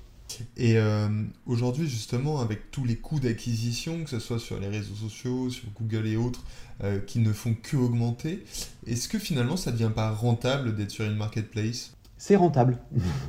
Et 0.56 0.76
euh, 0.76 1.08
aujourd'hui, 1.46 1.88
justement, 1.88 2.40
avec 2.40 2.70
tous 2.70 2.84
les 2.84 2.96
coûts 2.96 3.20
d'acquisition, 3.20 4.04
que 4.04 4.10
ce 4.10 4.18
soit 4.18 4.38
sur 4.38 4.60
les 4.60 4.68
réseaux 4.68 4.94
sociaux, 4.94 5.50
sur 5.50 5.68
Google 5.78 6.06
et 6.06 6.16
autres, 6.16 6.44
euh, 6.84 7.00
qui 7.00 7.18
ne 7.18 7.32
font 7.32 7.54
que 7.60 7.76
augmenter, 7.76 8.44
est-ce 8.86 9.08
que 9.08 9.18
finalement 9.18 9.56
ça 9.56 9.70
ne 9.72 9.76
devient 9.76 9.92
pas 9.94 10.10
rentable 10.10 10.74
d'être 10.74 10.90
sur 10.90 11.04
une 11.04 11.16
marketplace? 11.16 11.94
C'est 12.16 12.36
rentable. 12.36 12.78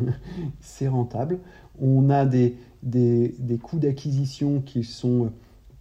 C'est 0.61 0.87
rentable. 0.87 1.39
On 1.79 2.09
a 2.09 2.25
des, 2.25 2.55
des, 2.83 3.35
des 3.39 3.57
coûts 3.57 3.79
d'acquisition 3.79 4.61
qui 4.61 4.83
sont 4.83 5.31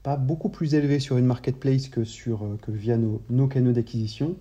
pas 0.02 0.16
beaucoup 0.16 0.48
plus 0.48 0.74
élevés 0.74 1.00
sur 1.00 1.18
une 1.18 1.26
marketplace 1.26 1.88
que, 1.88 2.04
sur, 2.04 2.46
que 2.62 2.70
via 2.70 2.96
nos, 2.96 3.20
nos 3.30 3.48
canaux 3.48 3.72
d'acquisition. 3.72 4.36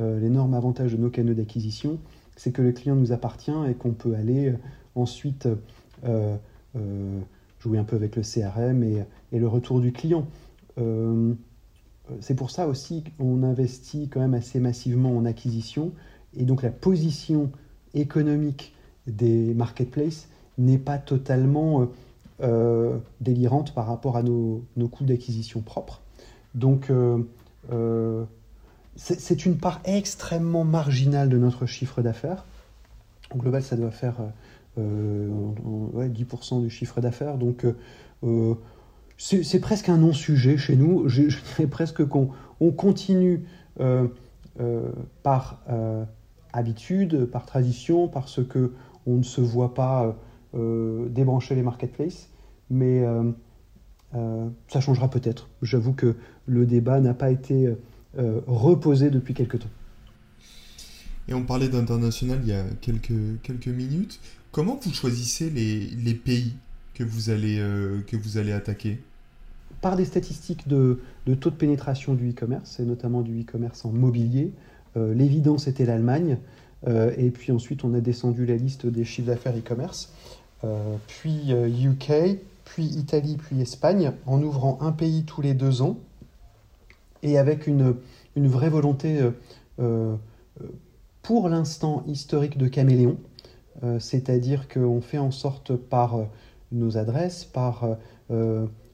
Euh, 0.00 0.18
l'énorme 0.18 0.54
avantage 0.54 0.92
de 0.92 0.96
nos 0.96 1.10
canaux 1.10 1.34
d'acquisition, 1.34 1.98
c'est 2.36 2.52
que 2.52 2.62
le 2.62 2.72
client 2.72 2.96
nous 2.96 3.12
appartient 3.12 3.52
et 3.68 3.74
qu'on 3.74 3.92
peut 3.92 4.14
aller 4.14 4.50
euh, 4.50 4.56
ensuite 4.94 5.46
euh, 5.46 5.56
jouer 7.60 7.78
un 7.78 7.84
peu 7.84 7.96
avec 7.96 8.16
le 8.16 8.22
CRM 8.22 8.82
et, 8.82 9.38
le 9.38 9.48
retour 9.48 9.80
du 9.80 9.92
client. 9.92 10.26
c'est 12.20 12.34
pour 12.34 12.50
ça 12.50 12.66
aussi 12.66 13.04
qu'on 13.18 13.42
investit 13.42 14.08
quand 14.08 14.20
même 14.20 14.34
assez 14.34 14.60
massivement 14.60 15.16
en 15.16 15.24
acquisition 15.24 15.92
et 16.36 16.44
donc 16.44 16.62
la 16.62 16.70
position 16.70 17.50
économique 17.94 18.74
des 19.06 19.54
marketplaces 19.54 20.28
n'est 20.58 20.78
pas 20.78 20.98
totalement 20.98 21.88
délirante 23.20 23.74
par 23.74 23.86
rapport 23.86 24.16
à 24.16 24.22
nos, 24.22 24.64
coûts 24.90 25.04
d'acquisition 25.04 25.60
propres. 25.60 26.00
Donc 26.54 26.90
c'est 28.96 29.46
une 29.46 29.56
part 29.56 29.80
extrêmement 29.84 30.64
marginale 30.64 31.28
de 31.28 31.38
notre 31.38 31.66
chiffre 31.66 32.02
d'affaires. 32.02 32.44
Au 33.34 33.38
global, 33.38 33.62
ça 33.62 33.76
doit 33.76 33.90
faire 33.90 34.16
10% 34.78 34.80
euh, 34.80 36.60
du 36.60 36.70
chiffre 36.70 37.00
d'affaires. 37.00 37.38
Donc, 37.38 37.66
euh, 38.24 38.54
c'est 39.18 39.60
presque 39.60 39.88
un 39.88 39.98
non-sujet 39.98 40.56
chez 40.56 40.76
nous. 40.76 41.08
Je, 41.08 41.22
dirais 41.22 41.66
presque 41.66 42.04
qu'on 42.06 42.30
on 42.60 42.70
continue 42.70 43.44
euh, 43.80 44.08
par 45.22 45.62
habitude, 46.52 47.26
par 47.26 47.46
tradition, 47.46 48.08
parce 48.08 48.44
que 48.46 48.72
on 49.06 49.16
ne 49.16 49.22
se 49.22 49.40
voit 49.40 49.74
pas 49.74 50.16
débrancher 50.54 51.54
les 51.54 51.62
marketplaces. 51.62 52.28
Mais 52.68 53.02
ça 54.12 54.80
changera 54.80 55.08
peut-être. 55.08 55.48
J'avoue 55.62 55.94
que 55.94 56.16
le 56.46 56.66
débat 56.66 57.00
n'a 57.00 57.14
pas 57.14 57.30
été 57.30 57.74
euh, 58.18 58.40
reposé 58.48 59.08
depuis 59.08 59.34
quelques 59.34 59.60
temps. 59.60 59.70
Et 61.28 61.34
on 61.34 61.44
parlait 61.44 61.68
d'international 61.68 62.40
il 62.42 62.48
y 62.48 62.52
a 62.52 62.64
quelques 62.80 63.68
minutes. 63.68 64.18
Comment 64.52 64.78
vous 64.82 64.92
choisissez 64.92 65.50
les, 65.50 66.14
pays 66.14 66.54
que 66.94 67.04
vous 67.04 67.30
allez, 67.30 67.58
euh, 67.58 68.00
attaquer? 68.54 68.98
Par 69.80 69.96
des 69.96 70.04
statistiques 70.04 70.68
de, 70.68 71.00
taux 71.40 71.50
de 71.50 71.54
pénétration 71.54 72.14
du 72.14 72.30
e-commerce, 72.30 72.80
et 72.80 72.84
notamment 72.84 73.22
du 73.22 73.40
e-commerce 73.40 73.84
en 73.84 73.90
mobilier. 73.90 74.52
Euh, 74.96 75.14
l'évidence 75.14 75.66
était 75.68 75.86
l'Allemagne. 75.86 76.38
et 76.86 77.30
puis 77.30 77.52
ensuite, 77.52 77.84
on 77.84 77.94
a 77.94 78.00
descendu 78.00 78.46
la 78.46 78.56
liste 78.56 78.86
des 78.86 79.04
chiffres 79.04 79.28
d'affaires 79.28 79.56
e-commerce. 79.56 80.12
puis 81.06 81.52
UK, 81.52 82.38
puis 82.64 82.84
Italie, 82.84 83.36
puis 83.36 83.60
Espagne, 83.60 84.12
en 84.26 84.42
ouvrant 84.42 84.78
un 84.80 84.92
pays 84.92 85.24
tous 85.24 85.42
les 85.42 85.54
deux 85.54 85.82
ans 85.82 85.98
et 87.22 87.38
avec 87.38 87.66
une, 87.66 87.94
vraie 88.36 88.70
volonté, 88.70 89.20
euh, 89.20 89.30
euh, 89.80 90.16
pour 91.22 91.48
l'instant 91.48 92.04
historique, 92.06 92.58
de 92.58 92.68
caméléon. 92.68 93.18
Euh, 93.82 93.98
c'est-à-dire 93.98 94.68
qu'on 94.68 95.00
fait 95.00 95.18
en 95.18 95.30
sorte 95.30 95.74
par 95.74 96.18
nos 96.72 96.96
adresses, 96.96 97.44
par 97.44 97.84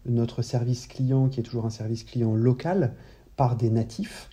notre 0.06 0.40
service 0.40 0.86
client, 0.86 1.28
qui 1.28 1.40
est 1.40 1.42
toujours 1.42 1.66
un 1.66 1.70
service 1.70 2.04
client 2.04 2.34
local, 2.34 2.94
par 3.36 3.54
des 3.54 3.68
natifs, 3.68 4.30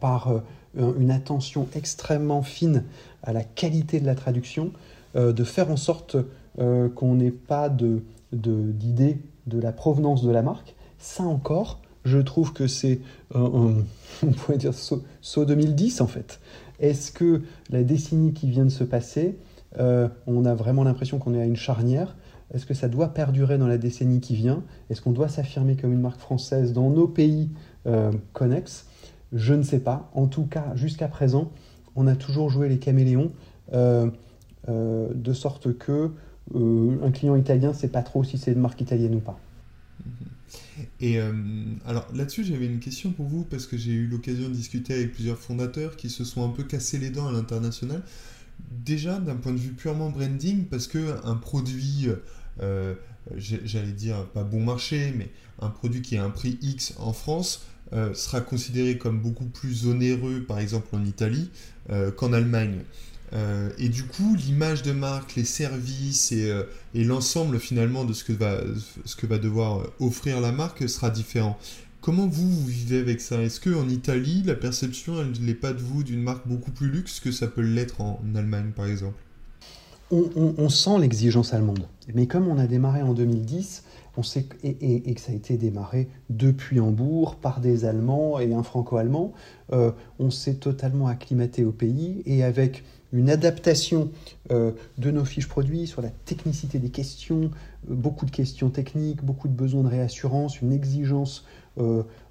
par 0.00 0.42
une 0.74 1.10
attention 1.10 1.66
extrêmement 1.74 2.42
fine 2.42 2.84
à 3.22 3.32
la 3.32 3.42
qualité 3.42 3.98
de 3.98 4.04
la 4.04 4.14
traduction, 4.14 4.72
de 5.14 5.44
faire 5.44 5.70
en 5.70 5.78
sorte 5.78 6.18
qu'on 6.58 7.14
n'ait 7.14 7.30
pas 7.30 7.70
d'idée 7.70 9.14
de, 9.46 9.56
de 9.56 9.62
la 9.62 9.72
provenance 9.72 10.22
de 10.22 10.30
la 10.30 10.42
marque. 10.42 10.74
Ça 10.98 11.22
encore, 11.22 11.80
je 12.04 12.18
trouve 12.18 12.52
que 12.52 12.66
c'est, 12.66 13.00
on 13.34 13.82
pourrait 14.36 14.58
dire, 14.58 14.74
saut, 14.74 15.44
2010 15.44 16.00
en 16.00 16.06
fait. 16.06 16.40
Est-ce 16.80 17.12
que 17.12 17.42
la 17.70 17.82
décennie 17.82 18.32
qui 18.32 18.50
vient 18.50 18.64
de 18.64 18.70
se 18.70 18.84
passer, 18.84 19.38
euh, 19.78 20.08
on 20.26 20.44
a 20.44 20.54
vraiment 20.54 20.82
l'impression 20.82 21.18
qu'on 21.18 21.34
est 21.34 21.40
à 21.40 21.44
une 21.44 21.56
charnière? 21.56 22.16
Est-ce 22.52 22.66
que 22.66 22.74
ça 22.74 22.88
doit 22.88 23.08
perdurer 23.14 23.58
dans 23.58 23.68
la 23.68 23.78
décennie 23.78 24.20
qui 24.20 24.34
vient? 24.34 24.64
Est-ce 24.88 25.00
qu'on 25.00 25.12
doit 25.12 25.28
s'affirmer 25.28 25.76
comme 25.76 25.92
une 25.92 26.00
marque 26.00 26.18
française 26.18 26.72
dans 26.72 26.90
nos 26.90 27.06
pays 27.06 27.50
euh, 27.86 28.10
connexes? 28.32 28.86
Je 29.32 29.54
ne 29.54 29.62
sais 29.62 29.80
pas. 29.80 30.10
En 30.14 30.26
tout 30.26 30.46
cas, 30.46 30.74
jusqu'à 30.74 31.06
présent, 31.06 31.52
on 31.94 32.06
a 32.06 32.16
toujours 32.16 32.50
joué 32.50 32.68
les 32.68 32.78
caméléons, 32.78 33.30
euh, 33.72 34.10
de 34.68 35.32
sorte 35.32 35.76
que 35.78 36.10
un 36.54 37.10
client 37.12 37.36
italien 37.36 37.68
ne 37.68 37.74
sait 37.74 37.88
pas 37.88 38.02
trop 38.02 38.24
si 38.24 38.38
c'est 38.38 38.52
une 38.52 38.60
marque 38.60 38.80
italienne 38.80 39.14
ou 39.14 39.20
pas. 39.20 39.38
Mm-hmm. 40.02 40.39
Et 41.00 41.18
euh, 41.18 41.32
alors 41.86 42.06
là-dessus, 42.14 42.44
j'avais 42.44 42.66
une 42.66 42.80
question 42.80 43.12
pour 43.12 43.26
vous 43.26 43.44
parce 43.44 43.66
que 43.66 43.76
j'ai 43.76 43.92
eu 43.92 44.06
l'occasion 44.06 44.48
de 44.48 44.54
discuter 44.54 44.94
avec 44.94 45.12
plusieurs 45.12 45.38
fondateurs 45.38 45.96
qui 45.96 46.10
se 46.10 46.24
sont 46.24 46.44
un 46.44 46.50
peu 46.50 46.64
cassés 46.64 46.98
les 46.98 47.10
dents 47.10 47.28
à 47.28 47.32
l'international. 47.32 48.02
Déjà, 48.70 49.18
d'un 49.18 49.36
point 49.36 49.52
de 49.52 49.58
vue 49.58 49.72
purement 49.72 50.10
branding, 50.10 50.64
parce 50.66 50.86
que 50.86 51.16
un 51.24 51.36
produit, 51.36 52.08
euh, 52.60 52.94
j'allais 53.36 53.92
dire 53.92 54.26
pas 54.26 54.44
bon 54.44 54.62
marché, 54.62 55.14
mais 55.16 55.30
un 55.60 55.70
produit 55.70 56.02
qui 56.02 56.16
a 56.16 56.24
un 56.24 56.30
prix 56.30 56.58
X 56.60 56.94
en 56.98 57.12
France 57.12 57.64
euh, 57.92 58.12
sera 58.14 58.40
considéré 58.40 58.98
comme 58.98 59.20
beaucoup 59.20 59.46
plus 59.46 59.86
onéreux, 59.86 60.44
par 60.46 60.58
exemple 60.58 60.94
en 60.94 61.04
Italie, 61.04 61.50
qu'en 62.16 62.32
Allemagne. 62.32 62.84
Euh, 63.32 63.70
et 63.78 63.88
du 63.88 64.04
coup, 64.04 64.34
l'image 64.34 64.82
de 64.82 64.92
marque, 64.92 65.36
les 65.36 65.44
services 65.44 66.32
et, 66.32 66.50
euh, 66.50 66.64
l'ensemble 66.94 67.60
finalement 67.60 68.04
de 68.04 68.12
ce 68.12 68.24
que, 68.24 68.32
va, 68.32 69.38
devoir 69.38 69.80
euh, 69.80 69.92
offrir 70.00 70.40
la 70.40 70.52
marque 70.52 70.88
sera 70.88 71.10
différent. 71.10 71.56
Comment 72.00 72.26
vous, 72.26 72.48
vous 72.48 72.66
vivez 72.66 72.98
avec 72.98 73.20
ça? 73.20 73.40
Est-ce 73.40 73.60
qu'en 73.60 73.88
Italie, 73.88 74.42
la 74.44 74.54
perception, 74.54 75.20
elle 75.20 75.44
n'est 75.44 75.54
pas 75.54 75.72
de 75.72 75.80
vous 75.80 76.02
d'une 76.02 76.22
marque 76.22 76.48
beaucoup 76.48 76.70
plus 76.70 76.88
luxe 76.88 77.20
que 77.20 77.30
ça 77.30 77.46
peut 77.46 77.60
l'être 77.60 78.00
en, 78.00 78.20
Allemagne, 78.34 78.72
par 78.74 78.86
exemple? 78.86 79.16
On, 80.12 80.68
sent 80.68 80.98
l'exigence 80.98 81.54
allemande. 81.54 81.86
Mais 82.14 82.26
comme 82.26 82.48
on 82.48 82.58
a 82.58 82.66
démarré 82.66 83.00
en 83.00 83.14
2010, 83.14 83.84
on 84.16 84.24
sait 84.24 84.48
et, 84.64 85.14
que 85.14 85.20
ça 85.20 85.30
a 85.30 85.36
été 85.36 85.56
démarré 85.56 86.08
depuis 86.30 86.80
Hambourg 86.80 87.36
par 87.36 87.60
des 87.60 87.84
Allemands 87.84 88.40
et 88.40 88.52
un 88.52 88.64
Franco-allemand. 88.64 89.32
On 89.70 90.30
s'est 90.30 90.54
totalement 90.54 91.06
acclimaté 91.06 91.64
au 91.64 91.70
pays 91.70 92.24
et 92.26 92.42
avec 92.42 92.82
une 93.12 93.30
adaptation 93.30 94.10
euh, 94.50 94.72
de 94.98 95.10
nos 95.10 95.24
fiches 95.24 95.48
produits 95.48 95.86
sur 95.86 96.02
la 96.02 96.10
technicité 96.10 96.78
des 96.78 96.90
questions, 96.90 97.50
euh, 97.90 97.94
beaucoup 97.94 98.26
de 98.26 98.30
questions 98.30 98.70
techniques, 98.70 99.24
beaucoup 99.24 99.48
de 99.48 99.52
besoins 99.54 99.82
de 99.82 99.88
réassurance, 99.88 100.60
une 100.60 100.72
exigence 100.72 101.44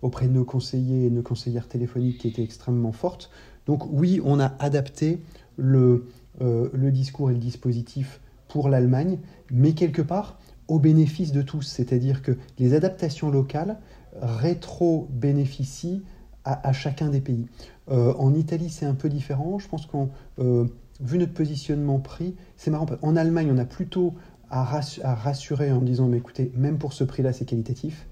auprès 0.04 0.28
de 0.28 0.34
nos 0.34 0.44
conseillers 0.44 1.08
et 1.08 1.10
nos 1.10 1.24
conseillères 1.24 1.68
téléphoniques 1.68 2.20
qui 2.20 2.28
était 2.28 2.44
extrêmement 2.44 2.92
forte. 2.92 3.32
Donc 3.66 3.84
oui, 3.90 4.22
on 4.24 4.40
a 4.40 4.54
adapté 4.60 5.18
le, 5.58 6.06
le 6.40 6.92
discours 6.92 7.32
et 7.32 7.34
le 7.34 7.40
dispositif 7.40 8.20
pour 8.48 8.70
l'Allemagne, 8.70 9.18
mais 9.50 9.72
quelque 9.74 10.04
part, 10.04 10.38
au 10.68 10.78
bénéfice 10.78 11.32
de 11.32 11.42
tous, 11.42 11.64
c'est-à-dire 11.64 12.22
que 12.22 12.38
les 12.60 12.76
adaptations 12.76 13.32
locales 13.32 13.80
rétro-bénéficient 14.22 16.04
à, 16.46 16.74
chacun 16.74 17.10
des 17.10 17.22
pays. 17.22 17.46
Euh, 17.92 18.14
en 18.18 18.34
Italie, 18.34 18.70
c'est 18.70 18.86
un 18.86 18.94
peu 18.94 19.10
différent. 19.10 19.60
Je 19.60 19.68
pense 19.68 19.86
qu'on, 19.86 20.10
euh, 20.40 20.66
vu 21.02 21.18
notre 21.18 21.34
positionnement 21.34 22.00
prix, 22.00 22.36
c'est 22.56 22.72
marrant. 22.72 22.86
En 23.02 23.16
Allemagne, 23.16 23.50
on 23.52 23.58
a 23.58 23.66
plutôt 23.66 24.14
à, 24.50 24.64
rassurer 24.64 25.72
en 25.72 25.82
disant, 25.82 26.08
mais 26.08 26.18
écoutez, 26.18 26.52
même 26.56 26.78
pour 26.78 26.94
ce 26.94 27.04
prix-là, 27.04 27.34
c'est 27.34 27.46
qualitatif. 27.46 28.08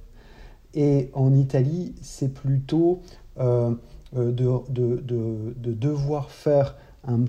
Et 0.73 1.09
en 1.13 1.33
Italie, 1.33 1.95
c'est 2.01 2.33
plutôt 2.33 3.01
euh, 3.39 3.73
de, 4.15 5.71
devoir 5.73 6.29
faire 6.29 6.75
un, 7.07 7.25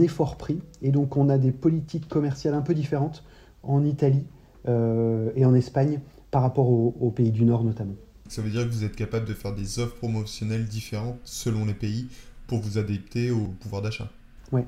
effort 0.00 0.36
prix. 0.36 0.60
Et 0.82 0.90
donc, 0.90 1.16
on 1.16 1.28
a 1.28 1.38
des 1.38 1.52
politiques 1.52 2.08
commerciales 2.08 2.54
un 2.54 2.62
peu 2.62 2.74
différentes 2.74 3.24
en 3.62 3.84
Italie 3.84 4.26
et 4.66 5.44
en 5.46 5.54
Espagne 5.54 6.00
par 6.30 6.42
rapport 6.42 6.68
aux, 6.68 7.10
pays 7.10 7.30
du 7.30 7.44
Nord 7.44 7.64
notamment. 7.64 7.94
Ça 8.28 8.42
veut 8.42 8.50
dire 8.50 8.64
que 8.64 8.72
vous 8.72 8.84
êtes 8.84 8.96
capable 8.96 9.26
de 9.26 9.34
faire 9.34 9.54
des 9.54 9.78
offres 9.78 9.96
promotionnelles 9.96 10.66
différentes 10.66 11.18
selon 11.24 11.64
les 11.64 11.74
pays 11.74 12.08
pour 12.46 12.60
vous 12.60 12.78
adapter 12.78 13.30
au 13.30 13.46
pouvoir 13.60 13.82
d'achat 13.82 14.10
Oui, 14.52 14.62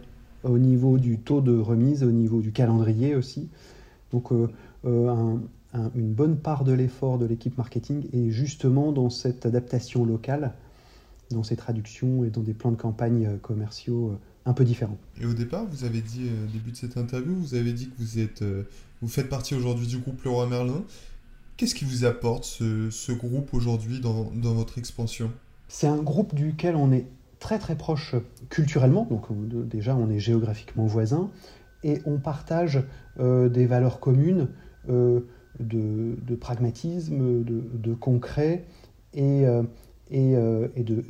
au 0.44 0.58
niveau 0.58 0.98
du 0.98 1.18
taux 1.18 1.40
de 1.40 1.56
remise, 1.56 2.02
au 2.02 2.10
niveau 2.10 2.40
du 2.40 2.52
calendrier 2.52 3.14
aussi. 3.14 3.48
Donc 4.12 4.32
euh, 4.32 4.48
euh, 4.84 5.36
une 5.94 6.12
bonne 6.12 6.36
part 6.36 6.64
de 6.64 6.72
l'effort 6.72 7.18
de 7.18 7.26
l'équipe 7.26 7.56
marketing 7.56 8.06
est 8.12 8.30
justement 8.30 8.92
dans 8.92 9.10
cette 9.10 9.46
adaptation 9.46 10.04
locale, 10.04 10.52
dans 11.30 11.42
ces 11.42 11.56
traductions 11.56 12.24
et 12.24 12.30
dans 12.30 12.42
des 12.42 12.54
plans 12.54 12.72
de 12.72 12.76
campagne 12.76 13.38
commerciaux 13.42 14.18
un 14.46 14.52
peu 14.52 14.64
différents. 14.64 14.98
Et 15.20 15.26
au 15.26 15.34
départ, 15.34 15.64
vous 15.66 15.84
avez 15.84 16.00
dit, 16.00 16.22
au 16.44 16.50
début 16.50 16.72
de 16.72 16.76
cette 16.76 16.96
interview, 16.96 17.34
vous 17.34 17.54
avez 17.54 17.72
dit 17.72 17.88
que 17.88 17.94
vous 17.98 18.18
êtes 18.18 18.42
vous 19.02 19.08
faites 19.08 19.28
partie 19.28 19.54
aujourd'hui 19.54 19.86
du 19.86 19.98
groupe 19.98 20.22
Leroy 20.24 20.46
Merlin. 20.46 20.82
Qu'est-ce 21.60 21.74
qui 21.74 21.84
vous 21.84 22.06
apporte 22.06 22.44
ce, 22.44 23.12
groupe 23.12 23.52
aujourd'hui 23.52 24.00
dans, 24.00 24.54
votre 24.54 24.78
expansion? 24.78 25.30
C'est 25.68 25.88
un 25.88 25.98
groupe 25.98 26.34
duquel 26.34 26.74
on 26.74 26.90
est 26.90 27.04
très 27.38 27.58
très 27.58 27.76
proche 27.76 28.14
culturellement, 28.48 29.06
donc 29.10 29.30
euh, 29.30 29.62
déjà 29.64 29.94
on 29.94 30.08
est 30.08 30.20
géographiquement 30.20 30.86
voisins, 30.86 31.30
et 31.84 32.00
on 32.06 32.16
partage 32.16 32.82
euh, 33.18 33.50
des 33.50 33.66
valeurs 33.66 34.00
communes 34.00 34.48
euh, 34.88 35.20
de, 35.58 36.34
pragmatisme, 36.34 37.44
de, 37.44 37.92
concret 37.92 38.64
et, 39.12 39.42
et, 40.10 40.36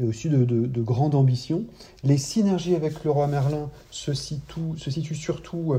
aussi 0.02 0.30
de, 0.30 0.82
grande 0.82 1.14
ambition. 1.14 1.64
Les 2.02 2.18
synergies 2.18 2.74
avec 2.74 3.04
Leroy 3.04 3.28
Merlin 3.28 3.70
se 3.92 4.14
situent, 4.14 4.76
se 4.78 4.90
situent 4.90 5.14
surtout 5.14 5.76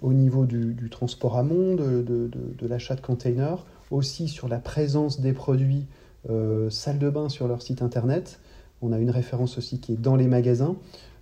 au 0.00 0.12
niveau 0.12 0.46
du, 0.46 0.88
transport 0.90 1.36
amont, 1.36 1.74
de, 1.74 2.02
de, 2.02 2.66
l'achat 2.66 2.94
de 2.94 3.00
containers, 3.00 3.64
aussi 3.90 4.28
sur 4.28 4.48
la 4.48 4.58
présence 4.58 5.20
des 5.20 5.32
produits 5.32 5.86
euh, 6.30 6.68
salle 6.70 6.98
de 6.98 7.08
bain 7.10 7.28
sur 7.28 7.48
leur 7.48 7.62
site 7.62 7.82
internet. 7.82 8.40
On 8.82 8.92
a 8.92 8.98
une 8.98 9.10
référence 9.10 9.58
aussi 9.58 9.80
qui 9.80 9.92
est 9.92 10.00
dans 10.00 10.16
les 10.16 10.26
magasins. 10.26 10.76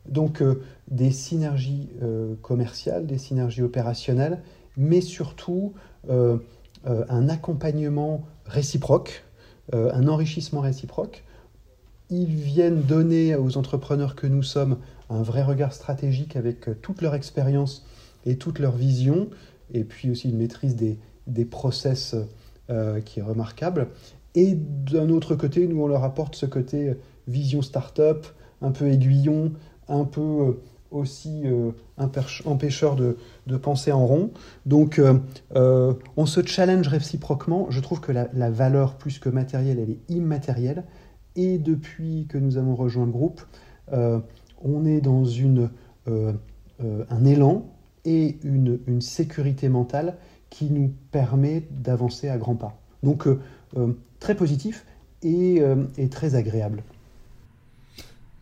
Donc 0.09 0.43
euh, 0.43 0.63
des 0.91 1.11
synergies 1.11 1.89
euh, 2.03 2.35
commerciales, 2.43 3.07
des 3.07 3.19
synergies 3.19 3.63
opérationnelles, 3.63 4.43
mais 4.77 5.01
surtout 5.01 5.73
un 6.09 7.29
accompagnement 7.29 8.23
réciproque, 8.45 9.25
un 9.73 10.07
enrichissement 10.07 10.61
réciproque. 10.61 11.25
Ils 12.11 12.35
viennent 12.35 12.83
donner 12.83 13.35
aux 13.35 13.57
entrepreneurs 13.57 14.15
que 14.15 14.27
nous 14.27 14.43
sommes 14.43 14.77
un 15.09 15.23
vrai 15.23 15.43
regard 15.43 15.73
stratégique 15.73 16.37
avec 16.37 16.81
toute 16.83 17.01
leur 17.01 17.15
expérience 17.15 17.87
et 18.27 18.37
toute 18.37 18.59
leur 18.59 18.77
vision, 18.77 19.31
et 19.73 19.85
puis 19.85 20.11
aussi 20.11 20.29
une 20.29 20.37
maîtrise 20.37 20.77
des, 20.77 20.99
des 21.27 21.45
process 21.45 22.15
euh, 22.69 23.01
qui 23.01 23.21
est 23.21 23.23
remarquable. 23.23 23.89
Et 24.35 24.55
d'un 24.57 25.09
autre 25.09 25.37
côté, 25.37 25.69
nous, 25.69 25.81
on 25.81 25.87
leur 25.87 26.05
apporte 26.05 26.35
ce 26.35 26.47
côté 26.47 26.95
vision 27.29 27.63
start-up, 27.63 28.27
un 28.61 28.73
peu 28.73 28.89
aiguillon, 28.89 29.53
un 29.89 30.05
peu 30.05 30.21
euh, 30.21 30.53
aussi 30.91 31.43
euh, 31.45 31.71
empêcheur 31.97 32.97
de, 32.97 33.17
de, 33.47 33.57
penser 33.57 33.93
en 33.93 34.05
rond. 34.05 34.33
Donc, 34.67 35.01
on 35.55 36.27
se 36.27 36.45
challenge 36.45 36.89
réciproquement. 36.89 37.69
Je 37.71 37.81
trouve 37.81 38.01
que 38.01 38.13
la, 38.13 38.29
la, 38.35 38.51
valeur, 38.51 38.97
plus 38.97 39.21
que 39.21 39.29
matérielle, 39.29 39.79
elle 39.79 39.91
est 39.91 40.01
immatérielle. 40.09 40.85
Et 41.37 41.59
depuis 41.59 42.27
que 42.29 42.39
nous 42.39 42.59
avons 42.59 42.75
rejoint 42.75 43.07
le 43.07 43.13
groupe, 43.13 43.43
on 43.93 44.85
est 44.87 45.01
dans 45.01 45.25
une, 45.25 45.71
un 46.09 47.25
élan 47.25 47.76
et 48.07 48.39
une, 48.45 48.79
sécurité 49.01 49.69
mentale 49.69 50.17
qui 50.49 50.67
nous 50.67 50.93
permet 51.11 51.65
d'avancer 51.71 52.29
à 52.29 52.39
grands 52.39 52.55
pas. 52.55 52.81
Donc 53.03 53.27
euh, 53.27 53.41
euh, 53.77 53.93
très 54.21 54.35
positif 54.35 54.87
et, 55.23 55.61
euh, 55.61 55.85
et, 55.99 56.09
très 56.09 56.35
agréable. 56.37 56.83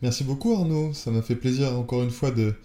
Merci 0.01 0.23
beaucoup 0.23 0.53
Arnaud, 0.53 0.93
ça 0.93 1.11
m'a 1.11 1.21
fait 1.21 1.35
plaisir 1.35 1.77
encore 1.77 2.03
une 2.03 2.11
fois 2.11 2.31
de, 2.31 2.55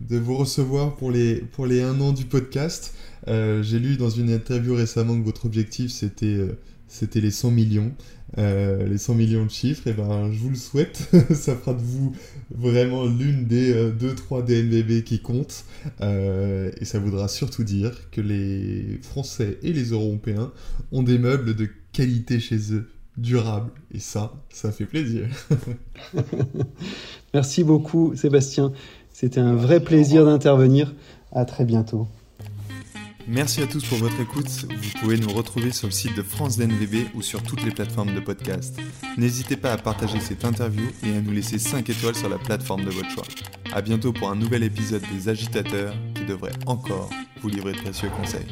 vous 0.00 0.36
recevoir 0.36 0.96
pour 0.96 1.10
les, 1.10 1.36
pour 1.36 1.66
les 1.66 1.82
un 1.82 2.00
an 2.00 2.12
du 2.12 2.24
podcast. 2.24 2.94
J'ai 3.26 3.78
lu 3.78 3.96
dans 3.96 4.10
une 4.10 4.30
interview 4.30 4.74
récemment 4.74 5.18
que 5.18 5.24
votre 5.24 5.46
objectif 5.46 5.90
c'était 5.90 6.38
c'était 6.88 7.20
les 7.20 7.30
100 7.30 7.50
millions. 7.50 7.92
Euh, 8.38 8.86
les 8.86 8.98
100 8.98 9.14
millions 9.14 9.44
de 9.44 9.50
chiffres, 9.50 9.86
et 9.86 9.92
ben, 9.92 10.30
je 10.32 10.38
vous 10.38 10.50
le 10.50 10.56
souhaite. 10.56 11.08
ça 11.34 11.54
fera 11.54 11.74
de 11.74 11.80
vous 11.80 12.12
vraiment 12.50 13.06
l'une 13.06 13.46
des 13.46 13.72
2-3 13.92 13.92
euh, 14.40 14.42
DNVB 14.42 15.04
qui 15.04 15.20
comptent. 15.20 15.64
Euh, 16.00 16.70
et 16.80 16.84
ça 16.84 16.98
voudra 16.98 17.28
surtout 17.28 17.64
dire 17.64 18.10
que 18.10 18.20
les 18.20 18.98
Français 19.02 19.58
et 19.62 19.72
les 19.72 19.90
Européens 19.90 20.52
ont 20.92 21.02
des 21.02 21.18
meubles 21.18 21.54
de 21.54 21.68
qualité 21.92 22.40
chez 22.40 22.72
eux, 22.72 22.88
durables. 23.16 23.70
Et 23.92 24.00
ça, 24.00 24.34
ça 24.50 24.72
fait 24.72 24.86
plaisir. 24.86 25.28
Merci 27.34 27.64
beaucoup, 27.64 28.14
Sébastien. 28.16 28.72
C'était 29.12 29.40
un 29.40 29.54
vrai 29.54 29.80
plaisir 29.80 30.24
d'intervenir. 30.24 30.94
À 31.32 31.44
très 31.44 31.64
bientôt. 31.64 32.06
Merci 33.28 33.60
à 33.60 33.66
tous 33.66 33.84
pour 33.84 33.98
votre 33.98 34.20
écoute. 34.20 34.46
Vous 34.46 34.98
pouvez 35.00 35.18
nous 35.18 35.30
retrouver 35.30 35.72
sur 35.72 35.88
le 35.88 35.92
site 35.92 36.16
de 36.16 36.22
France 36.22 36.56
DNVB 36.56 37.08
ou 37.14 37.22
sur 37.22 37.42
toutes 37.42 37.64
les 37.64 37.72
plateformes 37.72 38.14
de 38.14 38.20
podcast. 38.20 38.78
N'hésitez 39.16 39.56
pas 39.56 39.72
à 39.72 39.76
partager 39.76 40.20
cette 40.20 40.44
interview 40.44 40.86
et 41.04 41.16
à 41.16 41.20
nous 41.20 41.32
laisser 41.32 41.58
5 41.58 41.90
étoiles 41.90 42.14
sur 42.14 42.28
la 42.28 42.38
plateforme 42.38 42.84
de 42.84 42.90
votre 42.90 43.10
choix. 43.10 43.24
A 43.72 43.82
bientôt 43.82 44.12
pour 44.12 44.30
un 44.30 44.36
nouvel 44.36 44.62
épisode 44.62 45.02
des 45.12 45.28
Agitateurs 45.28 45.94
qui 46.14 46.24
devrait 46.24 46.52
encore 46.66 47.10
vous 47.42 47.48
livrer 47.48 47.72
de 47.72 47.78
précieux 47.78 48.10
conseils. 48.10 48.46